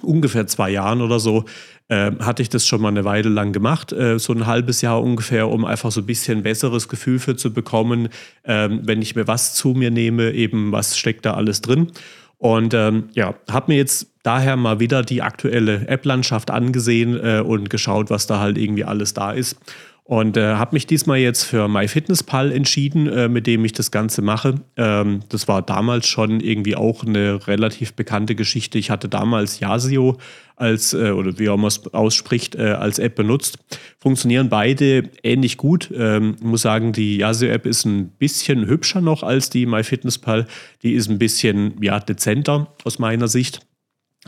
ungefähr 0.00 0.46
zwei 0.46 0.70
Jahren 0.70 1.02
oder 1.02 1.18
so, 1.18 1.44
äh, 1.88 2.12
hatte 2.20 2.42
ich 2.42 2.48
das 2.48 2.64
schon 2.64 2.80
mal 2.80 2.90
eine 2.90 3.04
Weile 3.04 3.30
lang 3.30 3.52
gemacht, 3.52 3.92
äh, 3.92 4.16
so 4.20 4.32
ein 4.32 4.46
halbes 4.46 4.80
Jahr 4.80 5.02
ungefähr, 5.02 5.48
um 5.48 5.64
einfach 5.64 5.90
so 5.90 6.02
ein 6.02 6.06
bisschen 6.06 6.44
besseres 6.44 6.88
Gefühl 6.88 7.18
für 7.18 7.34
zu 7.34 7.52
bekommen, 7.52 8.10
ähm, 8.44 8.82
wenn 8.84 9.02
ich 9.02 9.16
mir 9.16 9.26
was 9.26 9.54
zu 9.54 9.70
mir 9.70 9.90
nehme, 9.90 10.30
eben 10.30 10.70
was 10.70 10.96
steckt 10.96 11.26
da 11.26 11.34
alles 11.34 11.60
drin. 11.60 11.90
Und 12.36 12.74
ähm, 12.74 13.08
ja, 13.14 13.34
habe 13.50 13.72
mir 13.72 13.78
jetzt 13.78 14.06
daher 14.22 14.54
mal 14.54 14.78
wieder 14.78 15.02
die 15.02 15.20
aktuelle 15.20 15.88
App-Landschaft 15.88 16.52
angesehen 16.52 17.18
äh, 17.18 17.40
und 17.40 17.70
geschaut, 17.70 18.08
was 18.08 18.28
da 18.28 18.38
halt 18.38 18.56
irgendwie 18.56 18.84
alles 18.84 19.14
da 19.14 19.32
ist. 19.32 19.58
Und 20.08 20.38
äh, 20.38 20.54
habe 20.54 20.74
mich 20.74 20.86
diesmal 20.86 21.18
jetzt 21.18 21.44
für 21.44 21.68
MyFitnessPal 21.68 22.50
entschieden, 22.50 23.08
äh, 23.08 23.28
mit 23.28 23.46
dem 23.46 23.62
ich 23.66 23.74
das 23.74 23.90
Ganze 23.90 24.22
mache. 24.22 24.54
Ähm, 24.78 25.20
das 25.28 25.48
war 25.48 25.60
damals 25.60 26.08
schon 26.08 26.40
irgendwie 26.40 26.76
auch 26.76 27.04
eine 27.04 27.46
relativ 27.46 27.92
bekannte 27.92 28.34
Geschichte. 28.34 28.78
Ich 28.78 28.90
hatte 28.90 29.10
damals 29.10 29.60
Yasio 29.60 30.16
als, 30.56 30.94
äh, 30.94 31.10
oder 31.10 31.38
wie 31.38 31.50
auch 31.50 31.58
man 31.58 31.68
es 31.68 31.92
ausspricht, 31.92 32.54
äh, 32.54 32.70
als 32.70 32.98
App 32.98 33.16
benutzt. 33.16 33.58
Funktionieren 33.98 34.48
beide 34.48 35.10
ähnlich 35.22 35.58
gut. 35.58 35.92
Ähm, 35.94 36.36
muss 36.40 36.62
sagen, 36.62 36.94
die 36.94 37.18
Yasio-App 37.18 37.66
ist 37.66 37.84
ein 37.84 38.08
bisschen 38.08 38.66
hübscher 38.66 39.02
noch 39.02 39.22
als 39.22 39.50
die 39.50 39.66
MyFitnessPal. 39.66 40.46
Die 40.82 40.94
ist 40.94 41.10
ein 41.10 41.18
bisschen 41.18 41.74
ja, 41.82 42.00
dezenter 42.00 42.72
aus 42.82 42.98
meiner 42.98 43.28
Sicht. 43.28 43.60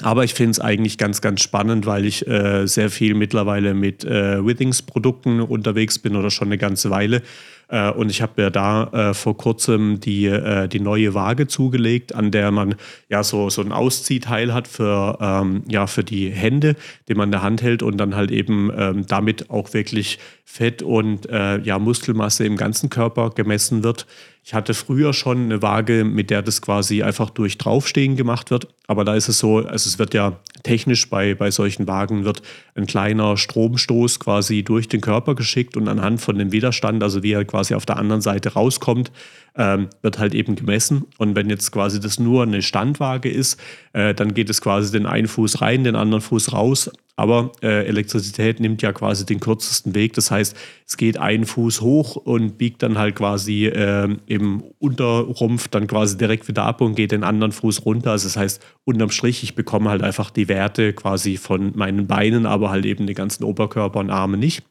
Aber 0.03 0.25
ich 0.25 0.35
finde 0.35 0.53
es 0.53 0.61
eigentlich 0.61 0.99
ganz, 0.99 1.21
ganz 1.21 1.43
spannend, 1.43 1.85
weil 1.87 2.07
ich 2.07 2.27
äh, 2.27 2.67
sehr 2.67 2.91
viel 2.91 3.15
mittlerweile 3.15 3.75
mit 3.75 4.05
äh, 4.05 4.45
Withings-Produkten 4.45 5.41
unterwegs 5.41 5.99
bin 5.99 6.17
oder 6.17 6.31
schon 6.31 6.49
eine 6.49 6.59
ganze 6.59 6.91
Weile. 6.91 7.23
Äh, 7.69 7.91
und 7.91 8.11
ich 8.11 8.23
habe 8.23 8.43
mir 8.43 8.51
da 8.51 8.85
äh, 9.11 9.15
vor 9.15 9.37
kurzem 9.37 10.01
die, 10.01 10.27
äh, 10.27 10.69
die 10.69 10.81
neue 10.81 11.15
Waage 11.15 11.47
zugelegt, 11.47 12.15
an 12.15 12.31
der 12.31 12.51
man 12.51 12.75
ja 13.09 13.23
so, 13.23 13.51
so 13.51 13.63
ein 13.63 13.73
Ausziehteil 13.73 14.53
hat 14.53 14.69
für, 14.69 15.19
ähm, 15.21 15.63
ja, 15.69 15.87
für 15.87 16.03
die 16.03 16.31
Hände, 16.31 16.77
den 17.09 17.17
man 17.17 17.29
in 17.29 17.33
der 17.33 17.43
Hand 17.43 17.63
hält 17.63 17.83
und 17.83 17.99
dann 17.99 18.17
halt 18.17 18.31
eben 18.31 18.73
ähm, 18.77 19.07
damit 19.07 19.51
auch 19.51 19.73
wirklich 19.73 20.19
Fett 20.45 20.83
und 20.83 21.29
äh, 21.29 21.59
ja, 21.61 21.79
Muskelmasse 21.79 22.45
im 22.45 22.57
ganzen 22.57 22.91
Körper 22.91 23.31
gemessen 23.31 23.85
wird. 23.85 24.07
Ich 24.43 24.55
hatte 24.55 24.73
früher 24.73 25.13
schon 25.13 25.45
eine 25.45 25.63
Waage, 25.63 26.05
mit 26.05 26.31
der 26.31 26.43
das 26.43 26.63
quasi 26.63 27.03
einfach 27.03 27.31
durch 27.31 27.59
Draufstehen 27.59 28.17
gemacht 28.17 28.51
wird. 28.51 28.69
Aber 28.87 29.05
da 29.05 29.15
ist 29.15 29.29
es 29.29 29.39
so, 29.39 29.59
also 29.59 29.89
es 29.89 29.99
wird 29.99 30.15
ja 30.15 30.41
technisch 30.63 31.09
bei, 31.11 31.35
bei 31.35 31.51
solchen 31.51 31.87
Wagen 31.87 32.25
wird 32.25 32.43
ein 32.75 32.87
kleiner 32.87 33.37
Stromstoß 33.37 34.19
quasi 34.19 34.63
durch 34.63 34.89
den 34.89 35.01
Körper 35.03 35.35
geschickt 35.35 35.77
und 35.77 35.89
anhand 35.89 36.21
von 36.21 36.39
dem 36.39 36.53
Widerstand, 36.53 37.03
also 37.03 37.23
wie 37.23 37.33
er 37.33 37.45
quasi 37.45 37.75
auf 37.75 37.87
der 37.87 37.99
anderen 37.99 38.23
Seite 38.23 38.55
rauskommt, 38.55 39.13
ähm, 39.57 39.89
wird 40.03 40.19
halt 40.19 40.35
eben 40.35 40.57
gemessen. 40.57 41.05
Und 41.19 41.37
wenn 41.37 41.51
jetzt 41.51 41.71
quasi 41.71 42.01
das 42.01 42.19
nur 42.19 42.43
eine 42.43 42.63
Standwaage 42.63 43.31
ist, 43.31 43.61
äh, 43.93 44.15
dann 44.15 44.35
geht 44.35 44.51
es 44.51 44.61
quasi 44.61 44.91
den 44.91 45.07
einen 45.07 45.29
Fuß 45.29 45.61
rein, 45.61 45.85
den 45.85 45.97
anderen 45.97 46.23
Fuß 46.23 46.53
raus. 46.53 46.91
Aber 47.21 47.53
äh, 47.63 47.87
Elektrizität 47.87 48.61
nimmt 48.61 48.81
ja 48.81 48.95
quasi 48.95 49.27
den 49.27 49.41
kürzesten 49.41 49.95
Weg. 49.95 50.15
Das 50.15 50.31
heißt, 50.31 50.57
es 50.87 50.97
geht 50.97 51.19
einen 51.19 51.45
Fuß 51.45 51.83
hoch 51.83 52.17
und 52.17 52.57
biegt 52.57 52.83
dann 52.83 52.97
halt 52.97 53.17
quasi 53.17 53.67
äh, 53.67 54.09
im 54.25 54.63
Unterrumpf 54.79 55.69
dann 55.69 55.87
quasi 55.87 56.17
direkt 56.17 56.49
wieder 56.49 56.65
ab 56.65 56.81
und 56.81 56.95
geht 56.95 57.13
den 57.13 57.23
anderen 57.23 57.53
Fuß 57.53 57.85
runter. 57.85 58.13
Also 58.13 58.27
das 58.27 58.39
heißt, 58.39 58.65
unterm 58.85 59.11
Strich, 59.11 59.43
ich 59.43 59.55
bekomme 59.55 59.91
halt 59.91 60.03
einfach 60.03 60.31
die 60.31 60.49
Werte 60.49 60.95
quasi 60.95 61.37
von 61.37 61.73
meinen 61.77 62.07
Beinen, 62.07 62.47
aber 62.47 62.71
halt 62.71 62.87
eben 62.87 63.07
den 63.07 63.15
ganzen 63.15 63.45
Oberkörper 63.45 64.01
und 64.01 64.09
Arme 64.09 64.39
nicht. 64.39 64.65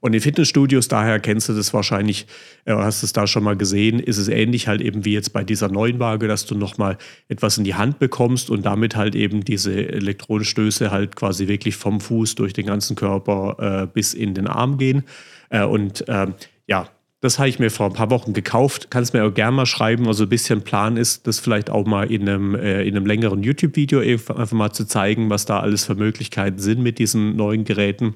Und 0.00 0.14
in 0.14 0.20
Fitnessstudios, 0.20 0.88
daher 0.88 1.20
kennst 1.20 1.48
du 1.48 1.52
das 1.52 1.72
wahrscheinlich, 1.74 2.26
äh, 2.64 2.72
hast 2.72 3.02
es 3.02 3.12
da 3.12 3.26
schon 3.26 3.44
mal 3.44 3.56
gesehen, 3.56 4.00
ist 4.00 4.16
es 4.16 4.28
ähnlich 4.28 4.66
halt 4.66 4.80
eben 4.80 5.04
wie 5.04 5.12
jetzt 5.12 5.32
bei 5.32 5.44
dieser 5.44 5.68
neuen 5.68 5.98
Waage, 5.98 6.26
dass 6.26 6.46
du 6.46 6.54
nochmal 6.54 6.96
etwas 7.28 7.58
in 7.58 7.64
die 7.64 7.74
Hand 7.74 7.98
bekommst 7.98 8.50
und 8.50 8.64
damit 8.64 8.96
halt 8.96 9.14
eben 9.14 9.44
diese 9.44 9.72
Elektronenstöße 9.72 10.90
halt 10.90 11.16
quasi 11.16 11.48
wirklich 11.48 11.76
vom 11.76 12.00
Fuß 12.00 12.34
durch 12.34 12.54
den 12.54 12.66
ganzen 12.66 12.96
Körper 12.96 13.82
äh, 13.82 13.86
bis 13.86 14.14
in 14.14 14.34
den 14.34 14.46
Arm 14.46 14.78
gehen. 14.78 15.04
Äh, 15.50 15.64
und 15.64 16.04
ähm, 16.08 16.34
ja, 16.66 16.88
das 17.20 17.38
habe 17.38 17.50
ich 17.50 17.58
mir 17.58 17.70
vor 17.70 17.86
ein 17.86 17.92
paar 17.92 18.10
Wochen 18.10 18.32
gekauft. 18.32 18.86
Kannst 18.90 19.12
mir 19.12 19.24
auch 19.24 19.34
gerne 19.34 19.54
mal 19.54 19.66
schreiben. 19.66 20.06
Also 20.06 20.22
ein 20.22 20.30
bisschen 20.30 20.62
Plan 20.62 20.96
ist, 20.96 21.26
das 21.26 21.38
vielleicht 21.38 21.68
auch 21.68 21.86
mal 21.86 22.10
in 22.10 22.26
einem, 22.26 22.54
äh, 22.54 22.82
in 22.84 22.96
einem 22.96 23.04
längeren 23.04 23.42
YouTube-Video 23.42 24.00
einfach 24.00 24.52
mal 24.52 24.72
zu 24.72 24.86
zeigen, 24.86 25.28
was 25.28 25.44
da 25.44 25.60
alles 25.60 25.84
für 25.84 25.94
Möglichkeiten 25.94 26.58
sind 26.58 26.82
mit 26.82 26.98
diesen 26.98 27.36
neuen 27.36 27.64
Geräten. 27.64 28.14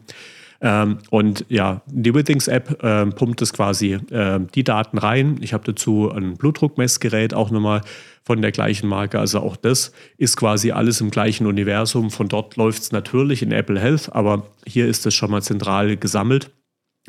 Ähm, 0.64 0.98
und 1.10 1.44
ja, 1.50 1.82
die 1.86 2.14
Withings-App 2.14 2.82
äh, 2.82 3.04
pumpt 3.06 3.42
es 3.42 3.52
quasi 3.52 3.98
äh, 4.10 4.40
die 4.54 4.64
Daten 4.64 4.96
rein. 4.96 5.36
Ich 5.42 5.52
habe 5.52 5.62
dazu 5.62 6.10
ein 6.10 6.38
Blutdruckmessgerät 6.38 7.34
auch 7.34 7.50
nochmal 7.50 7.82
von 8.24 8.40
der 8.40 8.50
gleichen 8.50 8.88
Marke. 8.88 9.18
Also 9.18 9.40
auch 9.40 9.56
das 9.56 9.92
ist 10.16 10.38
quasi 10.38 10.70
alles 10.70 11.02
im 11.02 11.10
gleichen 11.10 11.46
Universum. 11.46 12.10
Von 12.10 12.28
dort 12.28 12.56
läuft 12.56 12.82
es 12.82 12.92
natürlich 12.92 13.42
in 13.42 13.52
Apple 13.52 13.78
Health, 13.78 14.08
aber 14.12 14.46
hier 14.66 14.88
ist 14.88 15.04
es 15.04 15.14
schon 15.14 15.30
mal 15.30 15.42
zentral 15.42 15.98
gesammelt. 15.98 16.50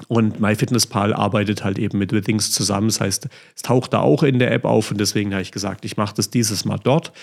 Und 0.09 0.41
MyFitnessPal 0.41 1.13
arbeitet 1.13 1.63
halt 1.63 1.79
eben 1.79 1.97
mit 1.97 2.11
Withings 2.11 2.51
zusammen. 2.51 2.87
Das 2.87 2.99
heißt, 2.99 3.29
es 3.55 3.61
taucht 3.61 3.93
da 3.93 4.01
auch 4.01 4.23
in 4.23 4.37
der 4.39 4.51
App 4.51 4.65
auf 4.65 4.91
und 4.91 4.99
deswegen 4.99 5.31
habe 5.31 5.43
ich 5.43 5.53
gesagt, 5.53 5.85
ich 5.85 5.95
mache 5.95 6.13
das 6.13 6.29
dieses 6.29 6.65
Mal 6.65 6.79
dort. 6.83 7.13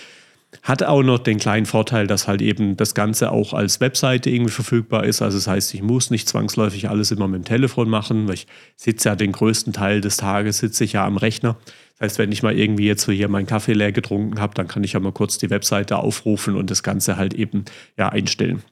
Hat 0.61 0.83
auch 0.83 1.03
noch 1.03 1.19
den 1.19 1.39
kleinen 1.39 1.65
Vorteil, 1.65 2.07
dass 2.07 2.27
halt 2.27 2.41
eben 2.41 2.77
das 2.77 2.93
Ganze 2.93 3.31
auch 3.31 3.53
als 3.53 3.81
Webseite 3.81 4.29
irgendwie 4.29 4.51
verfügbar 4.51 5.03
ist. 5.03 5.21
Also 5.21 5.37
das 5.37 5.47
heißt, 5.47 5.73
ich 5.73 5.81
muss 5.81 6.09
nicht 6.09 6.29
zwangsläufig 6.29 6.89
alles 6.89 7.11
immer 7.11 7.27
mit 7.27 7.41
dem 7.41 7.45
Telefon 7.45 7.89
machen, 7.89 8.27
weil 8.27 8.35
ich 8.35 8.47
sitze 8.75 9.09
ja 9.09 9.15
den 9.15 9.31
größten 9.31 9.73
Teil 9.73 10.01
des 10.01 10.17
Tages, 10.17 10.59
sitze 10.59 10.83
ich 10.83 10.93
ja 10.93 11.05
am 11.05 11.17
Rechner. 11.17 11.57
Das 11.93 12.01
heißt, 12.01 12.19
wenn 12.19 12.31
ich 12.31 12.43
mal 12.43 12.57
irgendwie 12.57 12.85
jetzt 12.85 13.03
so 13.03 13.11
hier 13.11 13.27
meinen 13.29 13.47
Kaffee 13.47 13.73
leer 13.73 13.91
getrunken 13.91 14.39
habe, 14.39 14.53
dann 14.53 14.67
kann 14.67 14.83
ich 14.83 14.93
ja 14.93 14.99
mal 14.99 15.11
kurz 15.11 15.37
die 15.37 15.49
Webseite 15.49 15.97
aufrufen 15.97 16.55
und 16.55 16.69
das 16.69 16.83
Ganze 16.83 17.17
halt 17.17 17.33
eben 17.33 17.65
ja 17.97 18.09
einstellen. 18.09 18.63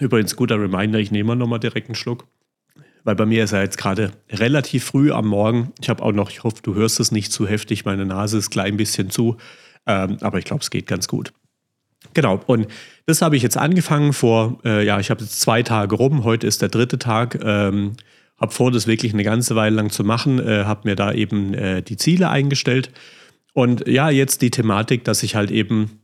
Übrigens, 0.00 0.36
guter 0.36 0.60
Reminder, 0.60 0.98
ich 0.98 1.10
nehme 1.10 1.28
mal 1.28 1.36
nochmal 1.36 1.60
direkt 1.60 1.88
einen 1.88 1.94
Schluck. 1.94 2.26
Weil 3.04 3.16
bei 3.16 3.26
mir 3.26 3.44
ist 3.44 3.52
er 3.52 3.62
jetzt 3.62 3.76
gerade 3.76 4.12
relativ 4.30 4.84
früh 4.84 5.12
am 5.12 5.28
Morgen. 5.28 5.72
Ich 5.80 5.90
habe 5.90 6.02
auch 6.02 6.12
noch, 6.12 6.30
ich 6.30 6.42
hoffe, 6.42 6.56
du 6.62 6.74
hörst 6.74 7.00
es 7.00 7.12
nicht 7.12 7.32
zu 7.32 7.46
heftig, 7.46 7.84
meine 7.84 8.06
Nase 8.06 8.38
ist 8.38 8.50
klein 8.50 8.78
bisschen 8.78 9.10
zu. 9.10 9.36
Ähm, 9.86 10.18
aber 10.20 10.38
ich 10.38 10.44
glaube, 10.44 10.62
es 10.62 10.70
geht 10.70 10.86
ganz 10.86 11.08
gut. 11.08 11.32
Genau, 12.12 12.40
und 12.46 12.68
das 13.06 13.22
habe 13.22 13.36
ich 13.36 13.42
jetzt 13.42 13.56
angefangen 13.56 14.12
vor, 14.12 14.58
äh, 14.64 14.84
ja, 14.84 15.00
ich 15.00 15.10
habe 15.10 15.22
jetzt 15.22 15.40
zwei 15.40 15.62
Tage 15.62 15.96
rum, 15.96 16.24
heute 16.24 16.46
ist 16.46 16.62
der 16.62 16.68
dritte 16.68 16.98
Tag. 16.98 17.38
Ähm, 17.42 17.92
habe 18.38 18.52
vor, 18.52 18.70
das 18.70 18.86
wirklich 18.86 19.12
eine 19.12 19.22
ganze 19.22 19.56
Weile 19.56 19.76
lang 19.76 19.90
zu 19.90 20.04
machen, 20.04 20.38
äh, 20.38 20.64
habe 20.64 20.88
mir 20.88 20.96
da 20.96 21.12
eben 21.12 21.54
äh, 21.54 21.82
die 21.82 21.96
Ziele 21.96 22.30
eingestellt. 22.30 22.90
Und 23.52 23.86
ja, 23.86 24.10
jetzt 24.10 24.42
die 24.42 24.50
Thematik, 24.50 25.04
dass 25.04 25.22
ich 25.22 25.36
halt 25.36 25.50
eben 25.50 26.00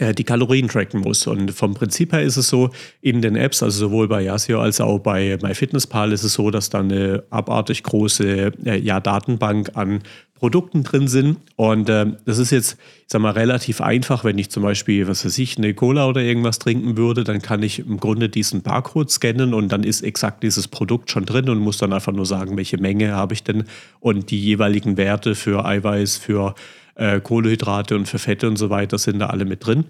die 0.00 0.24
Kalorien 0.24 0.68
tracken 0.68 1.00
muss. 1.00 1.26
Und 1.26 1.52
vom 1.52 1.74
Prinzip 1.74 2.12
her 2.12 2.22
ist 2.22 2.36
es 2.36 2.48
so, 2.48 2.70
in 3.00 3.22
den 3.22 3.36
Apps, 3.36 3.62
also 3.62 3.86
sowohl 3.86 4.08
bei 4.08 4.22
Yasio 4.22 4.60
als 4.60 4.80
auch 4.80 4.98
bei 4.98 5.38
MyFitnessPal, 5.42 6.12
ist 6.12 6.24
es 6.24 6.34
so, 6.34 6.50
dass 6.50 6.70
da 6.70 6.80
eine 6.80 7.24
abartig 7.30 7.82
große 7.82 8.52
äh, 8.64 8.78
ja, 8.78 9.00
Datenbank 9.00 9.70
an 9.74 10.00
Produkten 10.42 10.82
drin 10.82 11.06
sind. 11.06 11.36
Und 11.54 11.88
äh, 11.88 12.06
das 12.24 12.38
ist 12.38 12.50
jetzt, 12.50 12.72
ich 12.72 13.04
sag 13.06 13.22
mal, 13.22 13.30
relativ 13.30 13.80
einfach, 13.80 14.24
wenn 14.24 14.38
ich 14.38 14.50
zum 14.50 14.64
Beispiel, 14.64 15.06
was 15.06 15.24
weiß 15.24 15.38
ich, 15.38 15.56
eine 15.56 15.72
Cola 15.72 16.08
oder 16.08 16.20
irgendwas 16.20 16.58
trinken 16.58 16.96
würde, 16.96 17.22
dann 17.22 17.40
kann 17.40 17.62
ich 17.62 17.78
im 17.78 17.98
Grunde 17.98 18.28
diesen 18.28 18.62
Barcode 18.62 19.08
scannen 19.08 19.54
und 19.54 19.70
dann 19.70 19.84
ist 19.84 20.02
exakt 20.02 20.42
dieses 20.42 20.66
Produkt 20.66 21.12
schon 21.12 21.26
drin 21.26 21.48
und 21.48 21.58
muss 21.58 21.78
dann 21.78 21.92
einfach 21.92 22.12
nur 22.12 22.26
sagen, 22.26 22.56
welche 22.56 22.78
Menge 22.78 23.12
habe 23.12 23.34
ich 23.34 23.44
denn 23.44 23.66
und 24.00 24.32
die 24.32 24.40
jeweiligen 24.40 24.96
Werte 24.96 25.36
für 25.36 25.64
Eiweiß, 25.64 26.16
für 26.16 26.56
äh, 26.56 26.60
Kohlenhydrate 26.94 27.96
und 27.96 28.06
für 28.06 28.18
Fette 28.18 28.48
und 28.48 28.56
so 28.56 28.70
weiter 28.70 28.98
sind 28.98 29.18
da 29.18 29.26
alle 29.26 29.44
mit 29.44 29.64
drin. 29.66 29.84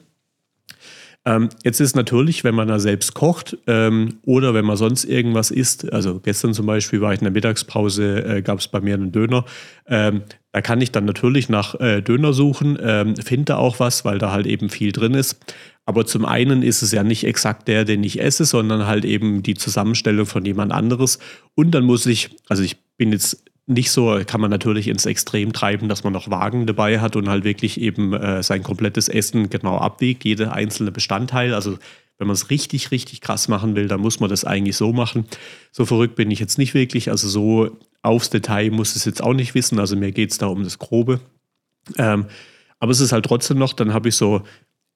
Ähm, 1.24 1.50
jetzt 1.62 1.80
ist 1.80 1.94
natürlich, 1.94 2.42
wenn 2.42 2.54
man 2.54 2.66
da 2.66 2.80
selbst 2.80 3.14
kocht 3.14 3.56
ähm, 3.68 4.18
oder 4.24 4.54
wenn 4.54 4.64
man 4.64 4.76
sonst 4.76 5.04
irgendwas 5.04 5.52
isst, 5.52 5.92
also 5.92 6.18
gestern 6.18 6.52
zum 6.52 6.66
Beispiel 6.66 7.00
war 7.00 7.12
ich 7.12 7.20
in 7.20 7.24
der 7.24 7.32
Mittagspause, 7.32 8.24
äh, 8.24 8.42
gab 8.42 8.58
es 8.58 8.66
bei 8.66 8.80
mir 8.80 8.94
einen 8.94 9.12
Döner, 9.12 9.44
ähm, 9.86 10.22
da 10.50 10.60
kann 10.60 10.80
ich 10.80 10.90
dann 10.90 11.04
natürlich 11.04 11.48
nach 11.48 11.78
äh, 11.78 12.02
Döner 12.02 12.32
suchen, 12.32 12.76
ähm, 12.82 13.14
finde 13.16 13.56
auch 13.56 13.78
was, 13.78 14.04
weil 14.04 14.18
da 14.18 14.32
halt 14.32 14.46
eben 14.46 14.68
viel 14.68 14.90
drin 14.90 15.14
ist. 15.14 15.38
Aber 15.84 16.06
zum 16.06 16.24
einen 16.24 16.62
ist 16.62 16.82
es 16.82 16.92
ja 16.92 17.04
nicht 17.04 17.24
exakt 17.24 17.68
der, 17.68 17.84
den 17.84 18.02
ich 18.04 18.20
esse, 18.20 18.44
sondern 18.44 18.86
halt 18.86 19.04
eben 19.04 19.42
die 19.42 19.54
Zusammenstellung 19.54 20.26
von 20.26 20.44
jemand 20.44 20.72
anderes. 20.72 21.18
Und 21.54 21.72
dann 21.72 21.84
muss 21.84 22.06
ich, 22.06 22.30
also 22.48 22.62
ich 22.62 22.76
bin 22.96 23.12
jetzt 23.12 23.44
nicht 23.72 23.90
so, 23.90 24.20
kann 24.26 24.40
man 24.40 24.50
natürlich 24.50 24.88
ins 24.88 25.06
Extrem 25.06 25.52
treiben, 25.52 25.88
dass 25.88 26.04
man 26.04 26.12
noch 26.12 26.30
Wagen 26.30 26.66
dabei 26.66 27.00
hat 27.00 27.16
und 27.16 27.28
halt 27.28 27.44
wirklich 27.44 27.80
eben 27.80 28.12
äh, 28.12 28.42
sein 28.42 28.62
komplettes 28.62 29.08
Essen 29.08 29.50
genau 29.50 29.78
abwiegt, 29.78 30.24
jeder 30.24 30.52
einzelne 30.52 30.92
Bestandteil. 30.92 31.54
Also 31.54 31.78
wenn 32.18 32.26
man 32.26 32.34
es 32.34 32.50
richtig, 32.50 32.90
richtig 32.90 33.20
krass 33.20 33.48
machen 33.48 33.74
will, 33.74 33.88
dann 33.88 34.00
muss 34.00 34.20
man 34.20 34.30
das 34.30 34.44
eigentlich 34.44 34.76
so 34.76 34.92
machen. 34.92 35.26
So 35.72 35.84
verrückt 35.84 36.14
bin 36.14 36.30
ich 36.30 36.38
jetzt 36.38 36.58
nicht 36.58 36.74
wirklich. 36.74 37.10
Also 37.10 37.28
so 37.28 37.76
aufs 38.02 38.30
Detail 38.30 38.70
muss 38.70 38.96
es 38.96 39.04
jetzt 39.04 39.22
auch 39.22 39.34
nicht 39.34 39.54
wissen. 39.54 39.78
Also 39.78 39.96
mir 39.96 40.12
geht 40.12 40.30
es 40.30 40.38
da 40.38 40.46
um 40.46 40.62
das 40.62 40.78
Grobe. 40.78 41.20
Ähm, 41.98 42.26
aber 42.78 42.92
es 42.92 43.00
ist 43.00 43.12
halt 43.12 43.24
trotzdem 43.24 43.58
noch, 43.58 43.72
dann 43.72 43.92
habe 43.92 44.08
ich 44.08 44.16
so 44.16 44.42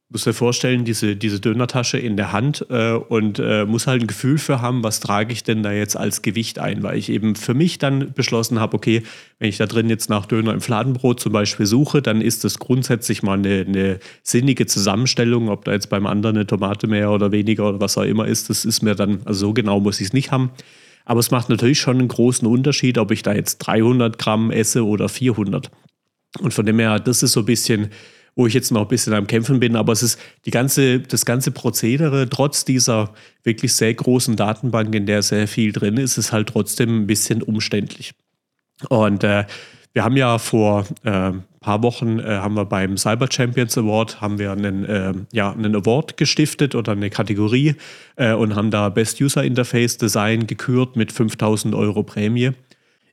muss 0.08 0.22
dir 0.22 0.32
vorstellen, 0.32 0.84
diese, 0.84 1.16
diese 1.16 1.40
Dönertasche 1.40 1.98
in 1.98 2.16
der 2.16 2.30
Hand 2.30 2.64
äh, 2.70 2.92
und 2.92 3.40
äh, 3.40 3.64
muss 3.64 3.88
halt 3.88 4.02
ein 4.02 4.06
Gefühl 4.06 4.38
für 4.38 4.60
haben, 4.60 4.84
was 4.84 5.00
trage 5.00 5.32
ich 5.32 5.42
denn 5.42 5.64
da 5.64 5.72
jetzt 5.72 5.96
als 5.96 6.22
Gewicht 6.22 6.60
ein, 6.60 6.84
weil 6.84 6.96
ich 6.96 7.08
eben 7.08 7.34
für 7.34 7.54
mich 7.54 7.78
dann 7.78 8.12
beschlossen 8.12 8.60
habe, 8.60 8.76
okay, 8.76 9.02
wenn 9.40 9.48
ich 9.48 9.56
da 9.56 9.66
drin 9.66 9.90
jetzt 9.90 10.08
nach 10.08 10.26
Döner 10.26 10.54
im 10.54 10.60
Fladenbrot 10.60 11.18
zum 11.18 11.32
Beispiel 11.32 11.66
suche, 11.66 12.02
dann 12.02 12.20
ist 12.20 12.44
das 12.44 12.60
grundsätzlich 12.60 13.24
mal 13.24 13.36
eine, 13.36 13.64
eine 13.66 13.98
sinnige 14.22 14.66
Zusammenstellung, 14.66 15.48
ob 15.48 15.64
da 15.64 15.72
jetzt 15.72 15.90
beim 15.90 16.06
anderen 16.06 16.36
eine 16.36 16.46
Tomate 16.46 16.86
mehr 16.86 17.10
oder 17.10 17.32
weniger 17.32 17.68
oder 17.68 17.80
was 17.80 17.98
auch 17.98 18.04
immer 18.04 18.26
ist, 18.26 18.48
das 18.48 18.64
ist 18.64 18.82
mir 18.82 18.94
dann, 18.94 19.22
also 19.24 19.48
so 19.48 19.52
genau 19.54 19.80
muss 19.80 20.00
ich 20.00 20.08
es 20.08 20.12
nicht 20.12 20.30
haben. 20.30 20.52
Aber 21.04 21.20
es 21.20 21.32
macht 21.32 21.48
natürlich 21.48 21.80
schon 21.80 21.98
einen 21.98 22.08
großen 22.08 22.46
Unterschied, 22.46 22.98
ob 22.98 23.10
ich 23.10 23.22
da 23.22 23.32
jetzt 23.32 23.58
300 23.58 24.18
Gramm 24.18 24.50
esse 24.52 24.84
oder 24.84 25.08
400. 25.08 25.70
Und 26.40 26.54
von 26.54 26.66
dem 26.66 26.78
her, 26.78 27.00
das 27.00 27.22
ist 27.22 27.32
so 27.32 27.40
ein 27.40 27.46
bisschen 27.46 27.90
wo 28.36 28.46
ich 28.46 28.54
jetzt 28.54 28.70
noch 28.70 28.82
ein 28.82 28.88
bisschen 28.88 29.14
am 29.14 29.26
Kämpfen 29.26 29.58
bin. 29.58 29.74
Aber 29.74 29.92
es 29.92 30.02
ist 30.02 30.20
die 30.44 30.50
ganze, 30.50 31.00
das 31.00 31.24
ganze 31.24 31.50
Prozedere, 31.50 32.28
trotz 32.28 32.64
dieser 32.64 33.12
wirklich 33.42 33.72
sehr 33.74 33.94
großen 33.94 34.36
Datenbank, 34.36 34.94
in 34.94 35.06
der 35.06 35.22
sehr 35.22 35.48
viel 35.48 35.72
drin 35.72 35.96
ist, 35.96 36.18
ist 36.18 36.32
halt 36.32 36.50
trotzdem 36.50 37.02
ein 37.02 37.06
bisschen 37.06 37.42
umständlich. 37.42 38.12
Und 38.90 39.24
äh, 39.24 39.46
wir 39.94 40.04
haben 40.04 40.18
ja 40.18 40.36
vor 40.38 40.84
äh, 41.04 41.32
paar 41.66 41.82
Wochen 41.82 42.20
äh, 42.20 42.36
haben 42.36 42.54
wir 42.54 42.66
beim 42.66 42.96
Cyber 42.96 43.26
Champions 43.28 43.76
Award 43.76 44.20
haben 44.20 44.38
wir 44.38 44.52
einen, 44.52 44.84
äh, 44.84 45.14
ja, 45.32 45.50
einen 45.50 45.74
Award 45.74 46.16
gestiftet 46.16 46.76
oder 46.76 46.92
eine 46.92 47.10
Kategorie 47.10 47.74
äh, 48.14 48.34
und 48.34 48.54
haben 48.54 48.70
da 48.70 48.88
Best 48.90 49.20
User 49.20 49.42
Interface 49.42 49.96
Design 49.96 50.46
gekürt 50.46 50.94
mit 50.94 51.10
5000 51.10 51.74
Euro 51.74 52.04
Prämie. 52.04 52.52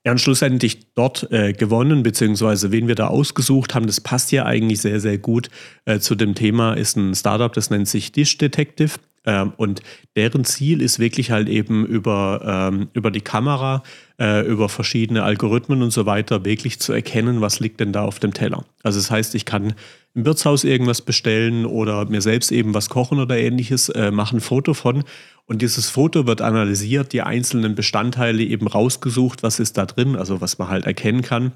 Ja, 0.06 0.12
und 0.12 0.20
schlussendlich 0.20 0.94
dort 0.96 1.32
äh, 1.32 1.54
gewonnen, 1.54 2.04
beziehungsweise 2.04 2.72
wen 2.72 2.90
wir 2.90 2.96
da 2.96 3.08
ausgesucht 3.08 3.74
haben, 3.74 3.88
das 3.88 4.02
passt 4.02 4.34
ja 4.34 4.46
eigentlich 4.46 4.82
sehr, 4.82 5.00
sehr 5.00 5.18
gut 5.18 5.50
äh, 5.86 6.00
zu 6.00 6.16
dem 6.16 6.36
Thema, 6.36 6.74
ist 6.74 6.98
ein 6.98 7.16
Startup, 7.16 7.54
das 7.54 7.70
nennt 7.70 7.88
sich 7.88 8.12
Dish 8.12 8.38
Detective. 8.38 9.00
Ähm, 9.26 9.54
und 9.58 9.82
deren 10.16 10.44
Ziel 10.44 10.82
ist 10.82 11.00
wirklich 11.00 11.32
halt 11.32 11.48
eben 11.48 11.86
über, 11.86 12.42
ähm, 12.46 12.90
über 12.94 13.10
die 13.10 13.22
Kamera, 13.22 13.84
äh, 14.20 14.46
über 14.46 14.70
verschiedene 14.70 15.24
Algorithmen 15.24 15.82
und 15.82 15.92
so 15.92 16.06
weiter 16.06 16.44
wirklich 16.46 16.80
zu 16.80 16.94
erkennen, 16.94 17.42
was 17.42 17.60
liegt 17.60 17.80
denn 17.80 17.94
da 17.94 18.04
auf 18.04 18.20
dem 18.20 18.34
Teller. 18.34 18.66
Also 18.84 19.00
das 19.00 19.12
heißt, 19.12 19.36
ich 19.36 19.46
kann 19.46 19.76
im 20.14 20.26
Wirtshaus 20.26 20.64
irgendwas 20.64 21.02
bestellen 21.02 21.66
oder 21.66 22.06
mir 22.06 22.22
selbst 22.22 22.52
eben 22.52 22.74
was 22.74 22.90
kochen 22.90 23.20
oder 23.20 23.38
ähnliches, 23.38 23.90
äh, 23.90 24.12
mache 24.12 24.38
ein 24.38 24.42
Foto 24.42 24.74
von 24.74 25.04
und 25.46 25.62
dieses 25.62 25.90
Foto 25.90 26.28
wird 26.28 26.42
analysiert, 26.42 27.14
die 27.14 27.22
einzelnen 27.22 27.76
Bestandteile 27.76 28.44
eben 28.44 28.68
rausgesucht, 28.68 29.44
was 29.44 29.60
ist 29.60 29.78
da 29.78 29.86
drin, 29.86 30.16
also 30.16 30.42
was 30.42 30.58
man 30.58 30.70
halt 30.70 30.86
erkennen 30.86 31.22
kann. 31.22 31.52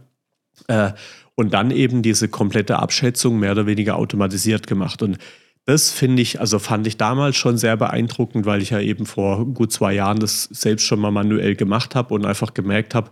Äh, 0.67 0.91
und 1.35 1.53
dann 1.53 1.69
eben 1.71 2.01
diese 2.01 2.27
komplette 2.29 2.79
Abschätzung 2.79 3.39
mehr 3.39 3.51
oder 3.51 3.67
weniger 3.67 3.95
automatisiert 3.95 4.65
gemacht. 4.65 5.03
Und 5.03 5.19
das 5.67 5.91
finde 5.91 6.21
ich, 6.21 6.39
also 6.39 6.59
fand 6.59 6.87
ich 6.87 6.95
damals 6.95 7.35
schon 7.35 7.57
sehr 7.57 7.75
beeindruckend, 7.75 8.45
weil 8.45 8.61
ich 8.61 8.69
ja 8.69 8.79
eben 8.79 9.05
vor 9.05 9.45
gut 9.45 9.73
zwei 9.73 9.93
Jahren 9.93 10.17
das 10.17 10.45
selbst 10.45 10.85
schon 10.85 11.01
mal 11.01 11.11
manuell 11.11 11.55
gemacht 11.55 11.93
habe 11.93 12.13
und 12.13 12.25
einfach 12.25 12.53
gemerkt 12.53 12.95
habe, 12.95 13.11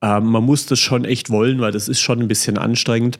äh, 0.00 0.20
man 0.20 0.44
muss 0.44 0.66
das 0.66 0.78
schon 0.78 1.04
echt 1.04 1.30
wollen, 1.30 1.60
weil 1.60 1.72
das 1.72 1.88
ist 1.88 2.00
schon 2.00 2.20
ein 2.20 2.28
bisschen 2.28 2.58
anstrengend. 2.58 3.18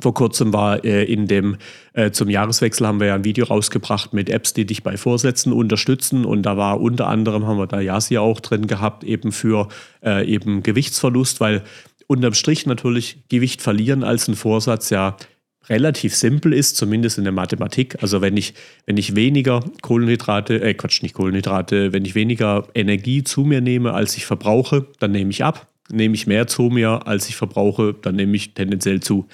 Vor 0.00 0.12
kurzem 0.12 0.52
war 0.52 0.84
äh, 0.84 1.04
in 1.04 1.28
dem, 1.28 1.56
äh, 1.92 2.10
zum 2.10 2.28
Jahreswechsel 2.28 2.84
haben 2.84 2.98
wir 2.98 3.06
ja 3.06 3.14
ein 3.14 3.24
Video 3.24 3.46
rausgebracht 3.46 4.12
mit 4.12 4.28
Apps, 4.28 4.54
die 4.54 4.66
dich 4.66 4.82
bei 4.82 4.96
Vorsätzen 4.96 5.52
unterstützen. 5.52 6.24
Und 6.24 6.42
da 6.42 6.56
war 6.56 6.80
unter 6.80 7.06
anderem, 7.06 7.46
haben 7.46 7.58
wir 7.58 7.68
da 7.68 7.80
Yasi 7.80 8.18
auch 8.18 8.40
drin 8.40 8.66
gehabt, 8.66 9.04
eben 9.04 9.30
für 9.30 9.68
äh, 10.04 10.26
eben 10.26 10.64
Gewichtsverlust, 10.64 11.38
weil 11.38 11.62
unterm 12.08 12.34
Strich 12.34 12.66
natürlich 12.66 13.28
Gewicht 13.28 13.62
verlieren 13.62 14.02
als 14.02 14.26
ein 14.26 14.34
Vorsatz 14.34 14.90
ja 14.90 15.16
relativ 15.68 16.14
simpel 16.14 16.52
ist, 16.52 16.76
zumindest 16.76 17.18
in 17.18 17.24
der 17.24 17.32
Mathematik. 17.32 18.02
Also 18.02 18.20
wenn 18.20 18.36
ich, 18.36 18.54
wenn 18.86 18.96
ich 18.96 19.14
weniger 19.14 19.62
Kohlenhydrate, 19.82 20.60
äh 20.62 20.74
Quatsch, 20.74 21.02
nicht 21.02 21.14
Kohlenhydrate, 21.14 21.92
wenn 21.92 22.04
ich 22.04 22.14
weniger 22.14 22.66
Energie 22.74 23.24
zu 23.24 23.42
mir 23.42 23.60
nehme, 23.60 23.92
als 23.94 24.16
ich 24.16 24.26
verbrauche, 24.26 24.86
dann 25.00 25.12
nehme 25.12 25.30
ich 25.30 25.44
ab. 25.44 25.66
Nehme 25.90 26.14
ich 26.14 26.26
mehr 26.26 26.46
zu 26.46 26.64
mir, 26.64 27.06
als 27.06 27.28
ich 27.28 27.36
verbrauche, 27.36 27.94
dann 28.00 28.16
nehme 28.16 28.34
ich 28.36 28.54
tendenziell 28.54 29.00
zu. 29.00 29.26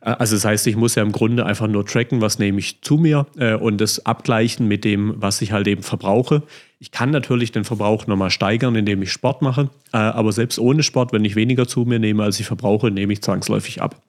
Äh, 0.00 0.10
also 0.10 0.36
das 0.36 0.44
heißt, 0.44 0.66
ich 0.66 0.76
muss 0.76 0.94
ja 0.94 1.02
im 1.02 1.12
Grunde 1.12 1.46
einfach 1.46 1.68
nur 1.68 1.86
tracken, 1.86 2.20
was 2.20 2.38
nehme 2.38 2.58
ich 2.58 2.82
zu 2.82 2.96
mir 2.96 3.26
äh, 3.36 3.54
und 3.54 3.80
das 3.80 4.04
abgleichen 4.04 4.68
mit 4.68 4.84
dem, 4.84 5.14
was 5.16 5.40
ich 5.42 5.52
halt 5.52 5.66
eben 5.66 5.82
verbrauche. 5.82 6.42
Ich 6.78 6.90
kann 6.90 7.10
natürlich 7.10 7.52
den 7.52 7.64
Verbrauch 7.64 8.06
nochmal 8.06 8.30
steigern, 8.30 8.74
indem 8.74 9.02
ich 9.02 9.12
Sport 9.12 9.42
mache, 9.42 9.70
äh, 9.92 9.98
aber 9.98 10.32
selbst 10.32 10.58
ohne 10.58 10.82
Sport, 10.82 11.12
wenn 11.12 11.24
ich 11.24 11.36
weniger 11.36 11.68
zu 11.68 11.80
mir 11.80 11.98
nehme, 11.98 12.24
als 12.24 12.40
ich 12.40 12.46
verbrauche, 12.46 12.90
nehme 12.90 13.12
ich 13.12 13.22
zwangsläufig 13.22 13.80
ab. 13.80 14.02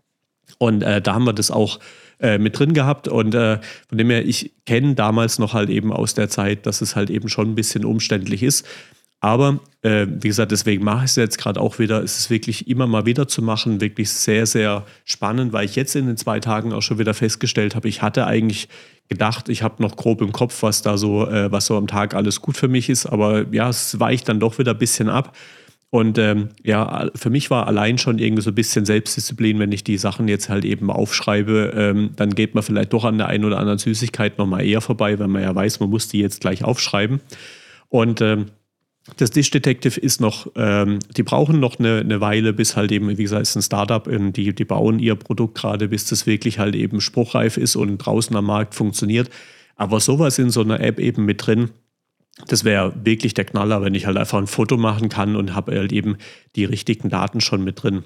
Und 0.57 0.83
äh, 0.83 1.01
da 1.01 1.15
haben 1.15 1.25
wir 1.25 1.33
das 1.33 1.51
auch 1.51 1.79
äh, 2.19 2.37
mit 2.37 2.57
drin 2.57 2.73
gehabt. 2.73 3.07
Und 3.07 3.35
äh, 3.35 3.59
von 3.89 3.97
dem 3.97 4.09
her, 4.09 4.25
ich 4.25 4.51
kenne 4.65 4.95
damals 4.95 5.39
noch 5.39 5.53
halt 5.53 5.69
eben 5.69 5.91
aus 5.91 6.13
der 6.13 6.29
Zeit, 6.29 6.65
dass 6.65 6.81
es 6.81 6.95
halt 6.95 7.09
eben 7.09 7.29
schon 7.29 7.51
ein 7.51 7.55
bisschen 7.55 7.85
umständlich 7.85 8.43
ist. 8.43 8.65
Aber 9.19 9.59
äh, 9.83 10.05
wie 10.09 10.27
gesagt, 10.27 10.51
deswegen 10.51 10.83
mache 10.83 11.05
ich 11.05 11.11
es 11.11 11.15
jetzt 11.15 11.37
gerade 11.37 11.61
auch 11.61 11.79
wieder. 11.79 12.03
Es 12.03 12.19
ist 12.19 12.29
wirklich 12.29 12.67
immer 12.67 12.87
mal 12.87 13.05
wieder 13.05 13.25
zu 13.25 13.41
machen, 13.41 13.79
wirklich 13.79 14.11
sehr, 14.11 14.45
sehr 14.45 14.85
spannend, 15.05 15.53
weil 15.53 15.63
ich 15.63 15.77
jetzt 15.77 15.95
in 15.95 16.07
den 16.07 16.17
zwei 16.17 16.41
Tagen 16.41 16.73
auch 16.73 16.81
schon 16.81 16.99
wieder 16.99 17.13
festgestellt 17.13 17.73
habe, 17.73 17.87
ich 17.87 18.01
hatte 18.01 18.27
eigentlich 18.27 18.67
gedacht, 19.07 19.47
ich 19.47 19.63
habe 19.63 19.81
noch 19.81 19.95
grob 19.95 20.21
im 20.21 20.33
Kopf, 20.33 20.61
was 20.61 20.81
da 20.81 20.97
so, 20.97 21.25
äh, 21.25 21.49
was 21.51 21.67
so 21.67 21.77
am 21.77 21.87
Tag 21.87 22.15
alles 22.15 22.41
gut 22.41 22.57
für 22.57 22.67
mich 22.67 22.89
ist. 22.89 23.05
Aber 23.05 23.45
ja, 23.53 23.69
es 23.69 23.97
weicht 23.97 24.27
dann 24.27 24.41
doch 24.41 24.57
wieder 24.59 24.71
ein 24.71 24.77
bisschen 24.77 25.07
ab. 25.07 25.33
Und 25.93 26.17
ähm, 26.17 26.49
ja, 26.63 27.11
für 27.13 27.29
mich 27.29 27.51
war 27.51 27.67
allein 27.67 27.99
schon 27.99 28.17
irgendwie 28.17 28.41
so 28.41 28.49
ein 28.49 28.55
bisschen 28.55 28.83
Selbstdisziplin, 28.83 29.59
wenn 29.59 29.71
ich 29.71 29.83
die 29.83 29.99
Sachen 29.99 30.27
jetzt 30.27 30.49
halt 30.49 30.65
eben 30.65 30.89
aufschreibe, 30.89 31.71
ähm, 31.75 32.09
dann 32.15 32.31
geht 32.31 32.55
man 32.55 32.63
vielleicht 32.63 32.93
doch 32.93 33.05
an 33.05 33.19
der 33.19 33.27
einen 33.27 33.45
oder 33.45 33.59
anderen 33.59 33.77
Süßigkeit 33.77 34.39
nochmal 34.39 34.65
eher 34.65 34.81
vorbei, 34.81 35.19
wenn 35.19 35.29
man 35.29 35.43
ja 35.43 35.53
weiß, 35.53 35.81
man 35.81 35.91
muss 35.91 36.07
die 36.07 36.17
jetzt 36.17 36.41
gleich 36.41 36.63
aufschreiben. 36.63 37.19
Und 37.89 38.21
ähm, 38.21 38.47
das 39.17 39.29
Dish 39.29 39.51
Detective 39.51 39.99
ist 39.99 40.19
noch, 40.19 40.47
ähm, 40.55 40.97
die 41.15 41.21
brauchen 41.21 41.59
noch 41.59 41.77
eine, 41.77 41.99
eine, 41.99 42.19
Weile, 42.19 42.53
bis 42.53 42.75
halt 42.75 42.91
eben, 42.91 43.15
wie 43.15 43.21
gesagt, 43.21 43.43
es 43.43 43.49
ist 43.51 43.57
ein 43.57 43.61
Startup, 43.61 44.09
die, 44.09 44.55
die 44.55 44.65
bauen 44.65 44.97
ihr 44.97 45.13
Produkt 45.13 45.53
gerade, 45.59 45.89
bis 45.89 46.07
das 46.07 46.25
wirklich 46.25 46.57
halt 46.57 46.73
eben 46.73 47.01
spruchreif 47.01 47.57
ist 47.57 47.75
und 47.75 47.99
draußen 47.99 48.35
am 48.35 48.45
Markt 48.45 48.73
funktioniert. 48.73 49.29
Aber 49.75 49.99
sowas 49.99 50.39
in 50.39 50.49
so 50.49 50.61
einer 50.61 50.79
App 50.79 50.99
eben 50.99 51.23
mit 51.25 51.45
drin, 51.45 51.69
das 52.47 52.63
wäre 52.63 52.93
wirklich 53.03 53.33
der 53.33 53.45
Knaller, 53.45 53.81
wenn 53.81 53.95
ich 53.95 54.05
halt 54.05 54.17
einfach 54.17 54.39
ein 54.39 54.47
Foto 54.47 54.77
machen 54.77 55.09
kann 55.09 55.35
und 55.35 55.53
habe 55.53 55.75
halt 55.75 55.91
eben 55.91 56.17
die 56.55 56.65
richtigen 56.65 57.09
Daten 57.09 57.41
schon 57.41 57.63
mit 57.63 57.83
drin. 57.83 58.05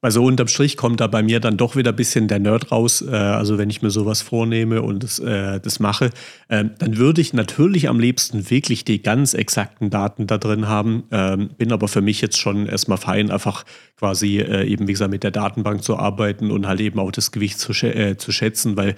Also 0.00 0.24
unterm 0.24 0.46
Strich 0.46 0.76
kommt 0.76 1.00
da 1.00 1.08
bei 1.08 1.24
mir 1.24 1.40
dann 1.40 1.56
doch 1.56 1.74
wieder 1.74 1.90
ein 1.90 1.96
bisschen 1.96 2.28
der 2.28 2.38
Nerd 2.38 2.70
raus. 2.70 3.02
Äh, 3.02 3.16
also 3.16 3.58
wenn 3.58 3.68
ich 3.68 3.82
mir 3.82 3.90
sowas 3.90 4.22
vornehme 4.22 4.82
und 4.82 5.02
das, 5.02 5.18
äh, 5.18 5.58
das 5.58 5.80
mache, 5.80 6.10
äh, 6.46 6.66
dann 6.78 6.98
würde 6.98 7.20
ich 7.20 7.32
natürlich 7.32 7.88
am 7.88 7.98
liebsten 7.98 8.48
wirklich 8.48 8.84
die 8.84 9.02
ganz 9.02 9.34
exakten 9.34 9.90
Daten 9.90 10.28
da 10.28 10.38
drin 10.38 10.68
haben. 10.68 11.02
Ähm, 11.10 11.50
bin 11.58 11.72
aber 11.72 11.88
für 11.88 12.00
mich 12.00 12.20
jetzt 12.20 12.38
schon 12.38 12.66
erstmal 12.66 12.98
fein, 12.98 13.32
einfach 13.32 13.64
quasi 13.96 14.38
äh, 14.38 14.66
eben, 14.68 14.86
wie 14.86 14.92
gesagt, 14.92 15.10
mit 15.10 15.24
der 15.24 15.32
Datenbank 15.32 15.82
zu 15.82 15.96
arbeiten 15.96 16.52
und 16.52 16.68
halt 16.68 16.80
eben 16.80 17.00
auch 17.00 17.10
das 17.10 17.32
Gewicht 17.32 17.58
zu 17.58 17.72
schätzen, 17.72 18.76
weil 18.76 18.94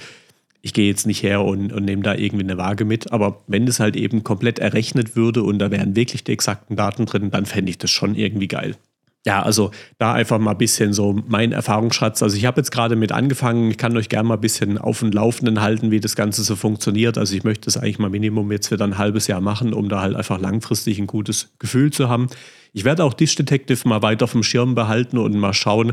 ich 0.63 0.75
gehe 0.75 0.89
jetzt 0.89 1.07
nicht 1.07 1.23
her 1.23 1.45
und, 1.45 1.73
und 1.73 1.85
nehme 1.85 2.03
da 2.03 2.15
irgendwie 2.15 2.45
eine 2.45 2.59
Waage 2.59 2.85
mit, 2.85 3.13
aber 3.13 3.43
wenn 3.47 3.67
das 3.67 3.81
halt 3.81 3.97
eben 3.97 4.25
komplett 4.25 4.59
errechnet 4.59 5.17
würde 5.17 5.43
und 5.43 5.59
da 5.59 5.71
wären 5.71 5.97
wirklich 5.97 6.25
die 6.25 6.33
exakten 6.33 6.77
Daten 6.77 7.07
drin, 7.07 7.31
dann 7.31 7.47
fände 7.47 7.71
ich 7.71 7.79
das 7.79 7.91
schon 7.91 8.15
irgendwie 8.15 8.49
geil. 8.49 8.77
Ja, 9.27 9.43
also 9.43 9.71
da 9.99 10.15
einfach 10.15 10.39
mal 10.39 10.53
ein 10.53 10.59
bisschen 10.59 10.95
so 10.95 11.21
mein 11.29 11.53
Erfahrungsschatz. 11.53 12.23
Also 12.23 12.39
ich 12.39 12.47
habe 12.47 12.59
jetzt 12.59 12.71
gerade 12.71 12.97
mit 12.97 13.13
angefangen, 13.13 13.71
ich 13.71 13.77
kann 13.77 13.95
euch 13.99 14.09
gerne 14.09 14.27
mal 14.27 14.35
ein 14.35 14.41
bisschen 14.41 14.79
auf 14.79 15.01
dem 15.01 15.13
Laufenden 15.13 15.61
halten, 15.61 15.91
wie 15.91 16.01
das 16.01 16.17
Ganze 16.17 16.43
so 16.43 16.57
funktioniert. 16.57 17.19
Also 17.19 17.37
ich 17.37 17.45
möchte 17.45 17.67
das 17.67 17.77
eigentlich 17.77 17.99
mal 17.99 18.09
Minimum 18.09 18.51
jetzt 18.51 18.71
wieder 18.71 18.85
ein 18.85 18.97
halbes 18.97 19.27
Jahr 19.27 19.43
machen, 19.43 19.75
um 19.75 19.91
da 19.91 20.01
halt 20.01 20.17
einfach 20.17 20.41
langfristig 20.41 20.99
ein 20.99 21.07
gutes 21.07 21.51
Gefühl 21.59 21.93
zu 21.93 22.09
haben. 22.09 22.29
Ich 22.73 22.85
werde 22.85 23.05
auch 23.05 23.13
Dish 23.13 23.35
Detective 23.35 23.87
mal 23.87 24.01
weiter 24.01 24.25
auf 24.25 24.33
dem 24.33 24.43
Schirm 24.43 24.75
behalten 24.75 25.19
und 25.19 25.37
mal 25.37 25.53
schauen, 25.53 25.93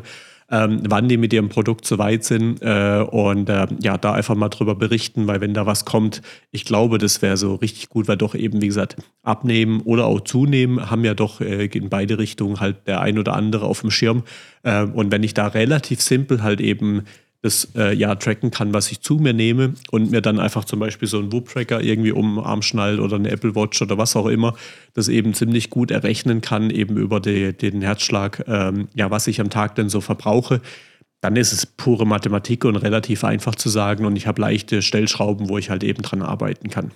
ähm, 0.49 0.81
wann 0.87 1.09
die 1.09 1.17
mit 1.17 1.33
ihrem 1.33 1.49
Produkt 1.49 1.85
so 1.85 1.97
weit 1.97 2.23
sind 2.23 2.61
äh, 2.61 3.05
und 3.09 3.49
äh, 3.49 3.67
ja, 3.81 3.97
da 3.97 4.13
einfach 4.13 4.35
mal 4.35 4.49
drüber 4.49 4.75
berichten, 4.75 5.27
weil 5.27 5.41
wenn 5.41 5.53
da 5.53 5.65
was 5.65 5.83
kommt, 5.83 6.21
ich 6.51 6.63
glaube, 6.63 6.97
das 6.97 7.21
wäre 7.21 7.35
so 7.35 7.55
richtig 7.55 7.89
gut, 7.89 8.07
weil 8.07 8.17
doch 8.17 8.33
eben, 8.33 8.61
wie 8.61 8.67
gesagt, 8.67 8.95
abnehmen 9.23 9.81
oder 9.81 10.05
auch 10.05 10.21
zunehmen 10.21 10.89
haben 10.89 11.03
ja 11.03 11.13
doch 11.13 11.41
äh, 11.41 11.65
in 11.65 11.89
beide 11.89 12.17
Richtungen 12.17 12.59
halt 12.59 12.87
der 12.87 13.01
ein 13.01 13.19
oder 13.19 13.33
andere 13.33 13.65
auf 13.65 13.81
dem 13.81 13.91
Schirm. 13.91 14.23
Äh, 14.63 14.83
und 14.83 15.11
wenn 15.11 15.23
ich 15.23 15.33
da 15.33 15.47
relativ 15.47 16.01
simpel 16.01 16.43
halt 16.43 16.61
eben 16.61 17.03
das 17.41 17.69
äh, 17.75 17.93
ja 17.93 18.15
tracken 18.15 18.51
kann, 18.51 18.73
was 18.73 18.91
ich 18.91 19.01
zu 19.01 19.15
mir 19.15 19.33
nehme 19.33 19.73
und 19.91 20.11
mir 20.11 20.21
dann 20.21 20.39
einfach 20.39 20.65
zum 20.65 20.79
Beispiel 20.79 21.07
so 21.07 21.19
einen 21.19 21.31
Whoop-Tracker 21.31 21.81
irgendwie 21.81 22.11
um 22.11 22.35
den 22.35 22.43
Arm 22.43 22.61
schnallt 22.61 22.99
oder 22.99 23.15
eine 23.15 23.29
Apple 23.29 23.55
Watch 23.55 23.81
oder 23.81 23.97
was 23.97 24.15
auch 24.15 24.25
immer, 24.25 24.55
das 24.93 25.07
eben 25.07 25.33
ziemlich 25.33 25.69
gut 25.69 25.91
errechnen 25.91 26.41
kann, 26.41 26.69
eben 26.69 26.97
über 26.97 27.19
die, 27.19 27.53
den 27.53 27.81
Herzschlag, 27.81 28.43
ähm, 28.47 28.87
ja, 28.95 29.11
was 29.11 29.27
ich 29.27 29.39
am 29.39 29.49
Tag 29.49 29.75
denn 29.75 29.89
so 29.89 30.01
verbrauche, 30.01 30.61
dann 31.21 31.35
ist 31.35 31.51
es 31.51 31.65
pure 31.65 32.05
Mathematik 32.05 32.65
und 32.65 32.75
relativ 32.75 33.23
einfach 33.23 33.55
zu 33.55 33.69
sagen 33.69 34.05
und 34.05 34.15
ich 34.15 34.27
habe 34.27 34.41
leichte 34.41 34.81
Stellschrauben, 34.81 35.49
wo 35.49 35.57
ich 35.57 35.69
halt 35.69 35.83
eben 35.83 36.01
dran 36.01 36.21
arbeiten 36.21 36.69
kann. 36.69 36.91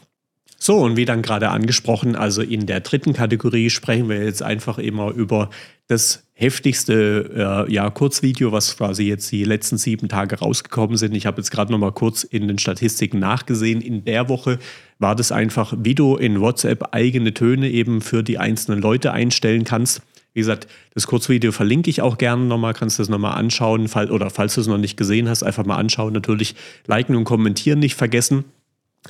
So, 0.64 0.78
und 0.78 0.96
wie 0.96 1.06
dann 1.06 1.24
gerade 1.24 1.50
angesprochen, 1.50 2.16
also 2.16 2.44
in 2.44 2.68
der 2.68 2.82
dritten 2.82 3.14
Kategorie 3.14 3.72
sprechen 3.72 4.10
wir 4.10 4.24
jetzt 4.24 4.44
einfach 4.44 4.78
immer 4.78 5.10
über 5.10 5.50
das 5.88 6.28
heftigste 6.34 7.66
äh, 7.68 7.74
ja, 7.74 7.90
Kurzvideo, 7.90 8.52
was 8.52 8.78
quasi 8.78 9.06
jetzt 9.06 9.32
die 9.32 9.44
letzten 9.44 9.80
sieben 9.80 10.08
Tage 10.08 10.38
rausgekommen 10.38 10.98
sind. 10.98 11.16
Ich 11.16 11.26
habe 11.26 11.38
jetzt 11.38 11.50
gerade 11.50 11.72
noch 11.72 11.80
mal 11.80 11.92
kurz 11.92 12.24
in 12.24 12.48
den 12.48 12.60
Statistiken 12.60 13.18
nachgesehen. 13.18 13.82
In 13.82 14.06
der 14.06 14.30
Woche 14.30 14.60
war 15.00 15.16
das 15.16 15.32
einfach, 15.32 15.74
wie 15.80 15.96
du 15.96 16.16
in 16.16 16.42
WhatsApp 16.42 16.90
eigene 16.94 17.34
Töne 17.34 17.68
eben 17.72 18.00
für 18.00 18.22
die 18.22 18.38
einzelnen 18.38 18.84
Leute 18.84 19.14
einstellen 19.14 19.64
kannst. 19.64 20.04
Wie 20.36 20.42
gesagt, 20.42 20.68
das 20.94 21.08
Kurzvideo 21.08 21.52
verlinke 21.52 21.90
ich 21.90 22.04
auch 22.04 22.20
gerne 22.20 22.46
nochmal, 22.46 22.76
kannst 22.76 23.00
du 23.00 23.02
das 23.02 23.10
nochmal 23.10 23.36
anschauen, 23.36 23.88
fall, 23.88 24.12
oder 24.12 24.30
falls 24.30 24.54
du 24.54 24.62
es 24.62 24.68
noch 24.68 24.78
nicht 24.78 24.96
gesehen 24.96 25.28
hast, 25.28 25.42
einfach 25.42 25.66
mal 25.66 25.78
anschauen. 25.78 26.14
Natürlich 26.14 26.54
liken 26.86 27.16
und 27.16 27.24
kommentieren 27.24 27.80
nicht 27.80 27.96
vergessen 27.96 28.46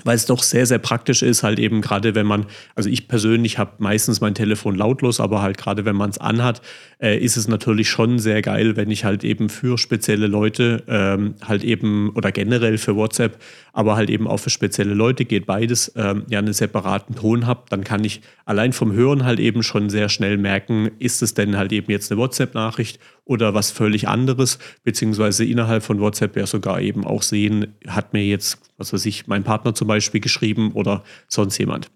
weil 0.04 0.16
es 0.16 0.26
doch 0.26 0.42
sehr, 0.42 0.66
sehr 0.66 0.80
praktisch 0.80 1.22
ist, 1.22 1.44
halt 1.44 1.60
eben 1.60 1.82
gerade 1.82 2.16
wenn 2.16 2.26
man, 2.26 2.46
also 2.76 2.90
ich 2.90 3.10
persönlich 3.10 3.58
habe 3.58 3.72
meistens 3.80 4.22
mein 4.22 4.34
Telefon 4.34 4.76
lautlos, 4.76 5.20
aber 5.20 5.42
halt 5.42 5.58
gerade 5.58 5.84
wenn 5.84 5.98
man 5.98 6.10
es 6.10 6.18
anhat, 6.18 6.62
äh, 7.00 7.18
ist 7.18 7.36
es 7.36 7.50
natürlich 7.50 7.90
schon 7.90 8.18
sehr 8.18 8.42
geil, 8.42 8.78
wenn 8.78 8.90
ich 8.90 9.04
halt 9.04 9.24
eben 9.26 9.50
für 9.50 9.78
spezielle 9.78 10.28
Leute 10.28 10.84
ähm, 10.88 11.36
halt 11.46 11.66
eben 11.66 12.12
oder 12.12 12.32
generell 12.32 12.78
für 12.78 12.96
WhatsApp, 12.96 13.38
aber 13.74 13.98
halt 13.98 14.10
eben 14.10 14.28
auch 14.28 14.38
für 14.38 14.50
spezielle 14.50 14.94
Leute 14.94 15.26
geht 15.26 15.46
beides, 15.46 15.92
ähm, 15.98 16.24
ja 16.30 16.40
einen 16.40 16.54
separaten 16.54 17.16
Ton 17.16 17.46
habe, 17.46 17.64
dann 17.70 17.84
kann 17.84 18.04
ich 18.06 18.22
allein 18.46 18.72
vom 18.72 18.94
Hören 18.94 19.26
halt 19.26 19.40
eben 19.40 19.62
schon 19.62 19.90
sehr 19.90 20.08
schnell 20.08 20.38
merken, 20.38 20.90
ist 21.00 21.22
es 21.22 21.34
denn 21.34 21.58
halt 21.58 21.74
eben 21.74 21.92
jetzt 21.92 22.12
eine 22.12 22.20
WhatsApp-Nachricht 22.20 23.00
oder 23.26 23.54
was 23.54 23.72
völlig 23.72 24.08
anderes, 24.08 24.60
beziehungsweise 24.84 25.46
innerhalb 25.46 25.84
von 25.84 26.00
WhatsApp 26.00 26.36
ja 26.36 26.46
sogar 26.46 26.82
eben 26.82 27.06
auch 27.06 27.22
sehen, 27.22 27.76
hat 27.88 28.14
mir 28.14 28.26
jetzt, 28.26 28.60
was 28.78 28.94
weiß 28.94 29.06
ich, 29.06 29.28
mein 29.28 29.44
Partner 29.44 29.74
zum 29.74 29.88
Beispiel 29.88 30.22
geschrieben 30.22 30.72
oder 30.74 31.04
sonst 31.28 31.58
jemand. 31.58 31.90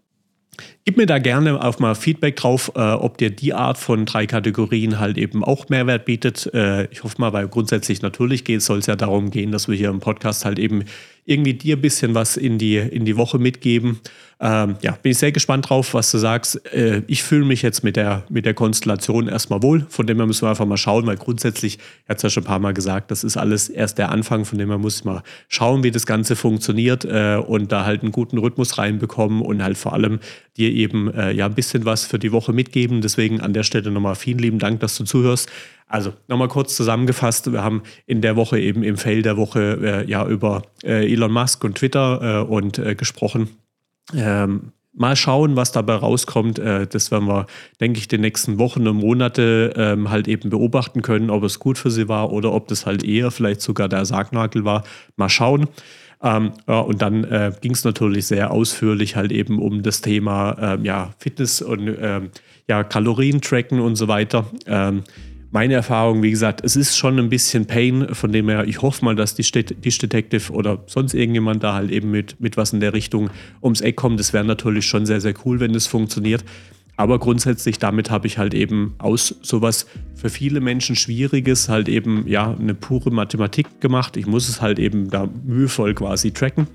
Gib 0.86 0.98
mir 0.98 1.06
da 1.06 1.20
gerne 1.20 1.62
auch 1.62 1.80
mal 1.80 1.96
Feedback 1.96 2.36
drauf, 2.36 2.72
äh, 2.76 2.80
ob 2.80 3.18
dir 3.18 3.30
die 3.30 3.54
Art 3.54 3.78
von 3.78 4.06
drei 4.06 4.26
Kategorien 4.26 5.00
halt 5.00 5.18
eben 5.18 5.44
auch 5.44 5.68
Mehrwert 5.70 6.06
bietet. 6.06 6.50
Äh, 6.54 6.86
ich 6.92 7.04
hoffe 7.04 7.16
mal, 7.20 7.34
weil 7.34 7.48
grundsätzlich 7.48 8.02
natürlich 8.02 8.44
geht, 8.44 8.62
soll 8.62 8.80
es 8.80 8.86
ja 8.86 8.96
darum 8.96 9.32
gehen, 9.32 9.52
dass 9.52 9.68
wir 9.68 9.76
hier 9.76 9.90
im 9.90 10.00
Podcast 10.00 10.46
halt 10.46 10.60
eben 10.60 10.86
irgendwie 11.26 11.56
dir 11.56 11.76
ein 11.76 11.82
bisschen 11.82 12.14
was 12.14 12.38
in 12.38 12.58
die, 12.58 12.78
in 12.78 13.06
die 13.06 13.18
Woche 13.18 13.40
mitgeben. 13.40 14.00
Ähm, 14.40 14.76
ja, 14.82 14.92
bin 15.02 15.14
ich 15.14 15.18
sehr 15.18 15.32
gespannt 15.32 15.70
drauf, 15.70 15.94
was 15.94 16.12
du 16.12 16.18
sagst. 16.18 16.66
Äh, 16.74 17.04
ich 17.08 17.24
fühle 17.24 17.46
mich 17.46 17.62
jetzt 17.62 17.84
mit 17.84 17.96
der, 17.96 18.26
mit 18.30 18.46
der 18.46 18.54
Konstellation 18.54 19.28
erstmal 19.28 19.64
wohl. 19.64 19.86
Von 19.90 20.08
dem 20.08 20.18
her 20.18 20.26
müssen 20.26 20.44
wir 20.44 20.50
einfach 20.50 20.66
mal 20.66 20.78
schauen, 20.78 21.06
weil 21.08 21.16
grundsätzlich, 21.16 21.80
er 22.06 22.10
hat 22.10 22.18
es 22.18 22.24
ja 22.24 22.30
schon 22.30 22.44
ein 22.44 22.48
paar 22.48 22.60
Mal 22.60 22.74
gesagt, 22.74 23.12
das 23.12 23.24
ist 23.24 23.38
alles 23.38 23.70
erst 23.70 23.98
der 23.98 24.12
Anfang, 24.12 24.44
von 24.44 24.60
dem 24.60 24.70
her 24.70 24.78
muss 24.78 24.98
ich 24.98 25.06
mal 25.06 25.24
schauen, 25.48 25.84
wie 25.84 25.92
das 25.92 26.06
Ganze 26.06 26.36
funktioniert 26.36 27.06
äh, 27.06 27.38
und 27.38 27.72
da 27.72 27.86
halt 27.86 28.04
einen 28.04 28.12
guten 28.12 28.38
Rhythmus 28.38 28.78
reinbekommen 28.78 29.42
und 29.42 29.64
halt 29.64 29.78
vor 29.78 29.94
allem 29.94 30.20
dir 30.58 30.70
eben 30.72 31.12
äh, 31.14 31.32
ja 31.32 31.46
ein 31.46 31.56
bisschen 31.56 31.86
was 31.86 32.06
für 32.06 32.20
die 32.20 32.34
Woche 32.34 32.52
mitgeben. 32.52 33.02
Deswegen 33.02 33.40
an 33.40 33.54
der 33.54 33.64
Stelle 33.64 33.90
nochmal 33.90 34.16
vielen 34.16 34.40
lieben 34.40 34.60
Dank, 34.60 34.82
dass 34.82 34.98
du 34.98 35.06
zuhörst. 35.06 35.50
Also 35.88 36.14
nochmal 36.28 36.48
kurz 36.48 36.76
zusammengefasst, 36.76 37.52
wir 37.52 37.64
haben 37.64 37.84
in 38.08 38.22
der 38.22 38.36
Woche 38.36 38.60
eben 38.60 38.84
im 38.84 38.98
Fail 38.98 39.22
der 39.22 39.38
Woche 39.38 40.04
äh, 40.06 40.10
ja 40.10 40.28
über 40.28 40.64
äh, 40.84 41.12
Elon 41.12 41.32
Musk 41.32 41.64
und 41.64 41.76
Twitter 41.78 42.42
äh, 42.42 42.44
und 42.44 42.80
äh, 42.80 42.96
gesprochen. 42.96 43.50
Ähm, 44.14 44.72
mal 44.94 45.16
schauen, 45.16 45.56
was 45.56 45.72
dabei 45.72 45.96
rauskommt. 45.96 46.58
Äh, 46.58 46.88
das 46.88 47.12
werden 47.12 47.28
wir, 47.28 47.46
denke 47.80 48.00
ich, 48.00 48.08
die 48.08 48.18
nächsten 48.18 48.58
Wochen 48.58 48.88
und 48.88 48.98
Monate 48.98 49.74
ähm, 49.76 50.10
halt 50.10 50.28
eben 50.28 50.50
beobachten 50.50 51.02
können, 51.02 51.30
ob 51.30 51.44
es 51.44 51.60
gut 51.60 51.78
für 51.78 51.92
sie 51.92 52.08
war 52.08 52.32
oder 52.32 52.52
ob 52.54 52.68
das 52.68 52.86
halt 52.86 53.04
eher 53.04 53.30
vielleicht 53.30 53.62
sogar 53.62 53.88
der 53.88 54.06
Sargnagel 54.06 54.66
war. 54.66 54.84
Mal 55.18 55.30
schauen. 55.30 55.68
Ähm, 56.24 56.54
ja, 56.68 56.80
und 56.80 57.02
dann 57.02 57.26
äh, 57.26 57.52
ging 57.62 57.74
es 57.74 57.84
natürlich 57.84 58.26
sehr 58.26 58.52
ausführlich 58.52 59.16
halt 59.16 59.32
eben 59.32 59.60
um 59.60 59.84
das 59.84 60.02
Thema 60.02 60.58
ähm, 60.60 60.86
ja, 60.86 61.14
Fitness 61.20 61.62
und 61.62 61.96
ähm, 62.02 62.32
ja, 62.68 62.84
Kalorien 62.84 63.42
tracken 63.42 63.80
und 63.80 63.96
so 63.96 64.08
weiter. 64.08 64.46
Meine 65.52 65.74
Erfahrung, 65.76 66.22
wie 66.22 66.32
gesagt, 66.32 66.62
es 66.64 66.76
ist 66.76 66.98
schon 66.98 67.18
ein 67.18 67.30
bisschen 67.30 67.66
Pain, 67.66 68.14
von 68.14 68.32
dem 68.32 68.50
her, 68.50 68.66
ich 68.66 68.82
hoffe 68.82 69.06
mal, 69.06 69.16
dass 69.16 69.36
die 69.36 69.44
Dish 69.44 69.98
Detective 70.00 70.52
oder 70.52 70.84
sonst 70.88 71.14
irgendjemand 71.14 71.64
da 71.64 71.74
halt 71.74 71.92
eben 71.92 72.12
mit, 72.12 72.40
mit 72.42 72.58
was 72.58 72.74
in 72.74 72.80
der 72.80 72.94
Richtung 72.94 73.30
ums 73.62 73.82
Eck 73.82 73.96
kommt. 73.96 74.20
Das 74.20 74.34
wäre 74.34 74.44
natürlich 74.44 74.86
schon 74.86 75.06
sehr, 75.06 75.22
sehr 75.22 75.34
cool, 75.46 75.60
wenn 75.60 75.74
das 75.74 75.88
funktioniert. 75.88 76.44
Aber 76.98 77.20
grundsätzlich 77.20 77.80
damit 77.80 78.10
habe 78.10 78.28
ich 78.28 78.38
halt 78.38 78.54
eben 78.54 78.96
aus 79.00 79.36
sowas 79.42 79.86
für 80.16 80.30
viele 80.30 80.62
Menschen 80.62 80.96
Schwieriges 80.96 81.68
halt 81.68 81.90
eben 81.90 82.26
ja 82.28 82.54
eine 82.54 82.74
pure 82.74 83.12
Mathematik 83.12 83.82
gemacht. 83.82 84.16
Ich 84.18 84.28
muss 84.28 84.48
es 84.48 84.62
halt 84.62 84.80
eben 84.80 85.10
da 85.10 85.28
mühevoll 85.46 85.94
quasi 85.94 86.32
tracken. 86.32 86.68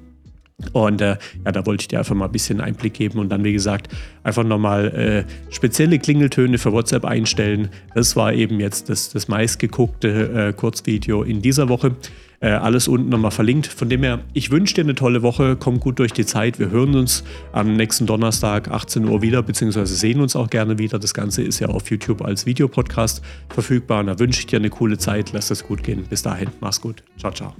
Und 0.72 1.00
äh, 1.00 1.16
ja, 1.44 1.52
da 1.52 1.66
wollte 1.66 1.82
ich 1.82 1.88
dir 1.88 1.98
einfach 1.98 2.14
mal 2.14 2.26
ein 2.26 2.32
bisschen 2.32 2.60
Einblick 2.60 2.94
geben 2.94 3.18
und 3.18 3.28
dann, 3.30 3.44
wie 3.44 3.52
gesagt, 3.52 3.88
einfach 4.22 4.44
nochmal 4.44 5.26
äh, 5.28 5.52
spezielle 5.52 5.98
Klingeltöne 5.98 6.58
für 6.58 6.72
WhatsApp 6.72 7.04
einstellen. 7.04 7.68
Das 7.94 8.16
war 8.16 8.32
eben 8.32 8.60
jetzt 8.60 8.88
das, 8.88 9.10
das 9.10 9.28
meistgeguckte 9.28 10.48
äh, 10.48 10.52
Kurzvideo 10.52 11.22
in 11.22 11.42
dieser 11.42 11.68
Woche. 11.68 11.96
Äh, 12.42 12.52
alles 12.52 12.88
unten 12.88 13.10
nochmal 13.10 13.30
verlinkt. 13.30 13.66
Von 13.66 13.90
dem 13.90 14.02
her, 14.02 14.20
ich 14.32 14.50
wünsche 14.50 14.74
dir 14.74 14.84
eine 14.84 14.94
tolle 14.94 15.22
Woche, 15.22 15.56
komm 15.56 15.78
gut 15.78 15.98
durch 15.98 16.12
die 16.12 16.24
Zeit. 16.24 16.58
Wir 16.58 16.70
hören 16.70 16.96
uns 16.96 17.22
am 17.52 17.76
nächsten 17.76 18.06
Donnerstag 18.06 18.70
18 18.70 19.06
Uhr 19.06 19.20
wieder, 19.20 19.42
beziehungsweise 19.42 19.94
sehen 19.94 20.20
uns 20.20 20.36
auch 20.36 20.48
gerne 20.48 20.78
wieder. 20.78 20.98
Das 20.98 21.12
Ganze 21.12 21.42
ist 21.42 21.60
ja 21.60 21.68
auf 21.68 21.90
YouTube 21.90 22.22
als 22.22 22.46
Videopodcast 22.46 23.22
verfügbar. 23.50 24.00
Und 24.00 24.06
da 24.06 24.18
wünsche 24.18 24.40
ich 24.40 24.46
dir 24.46 24.58
eine 24.58 24.70
coole 24.70 24.96
Zeit. 24.96 25.32
Lass 25.32 25.50
es 25.50 25.66
gut 25.66 25.82
gehen. 25.82 26.04
Bis 26.08 26.22
dahin, 26.22 26.48
mach's 26.60 26.80
gut. 26.80 27.02
Ciao, 27.18 27.32
ciao. 27.32 27.54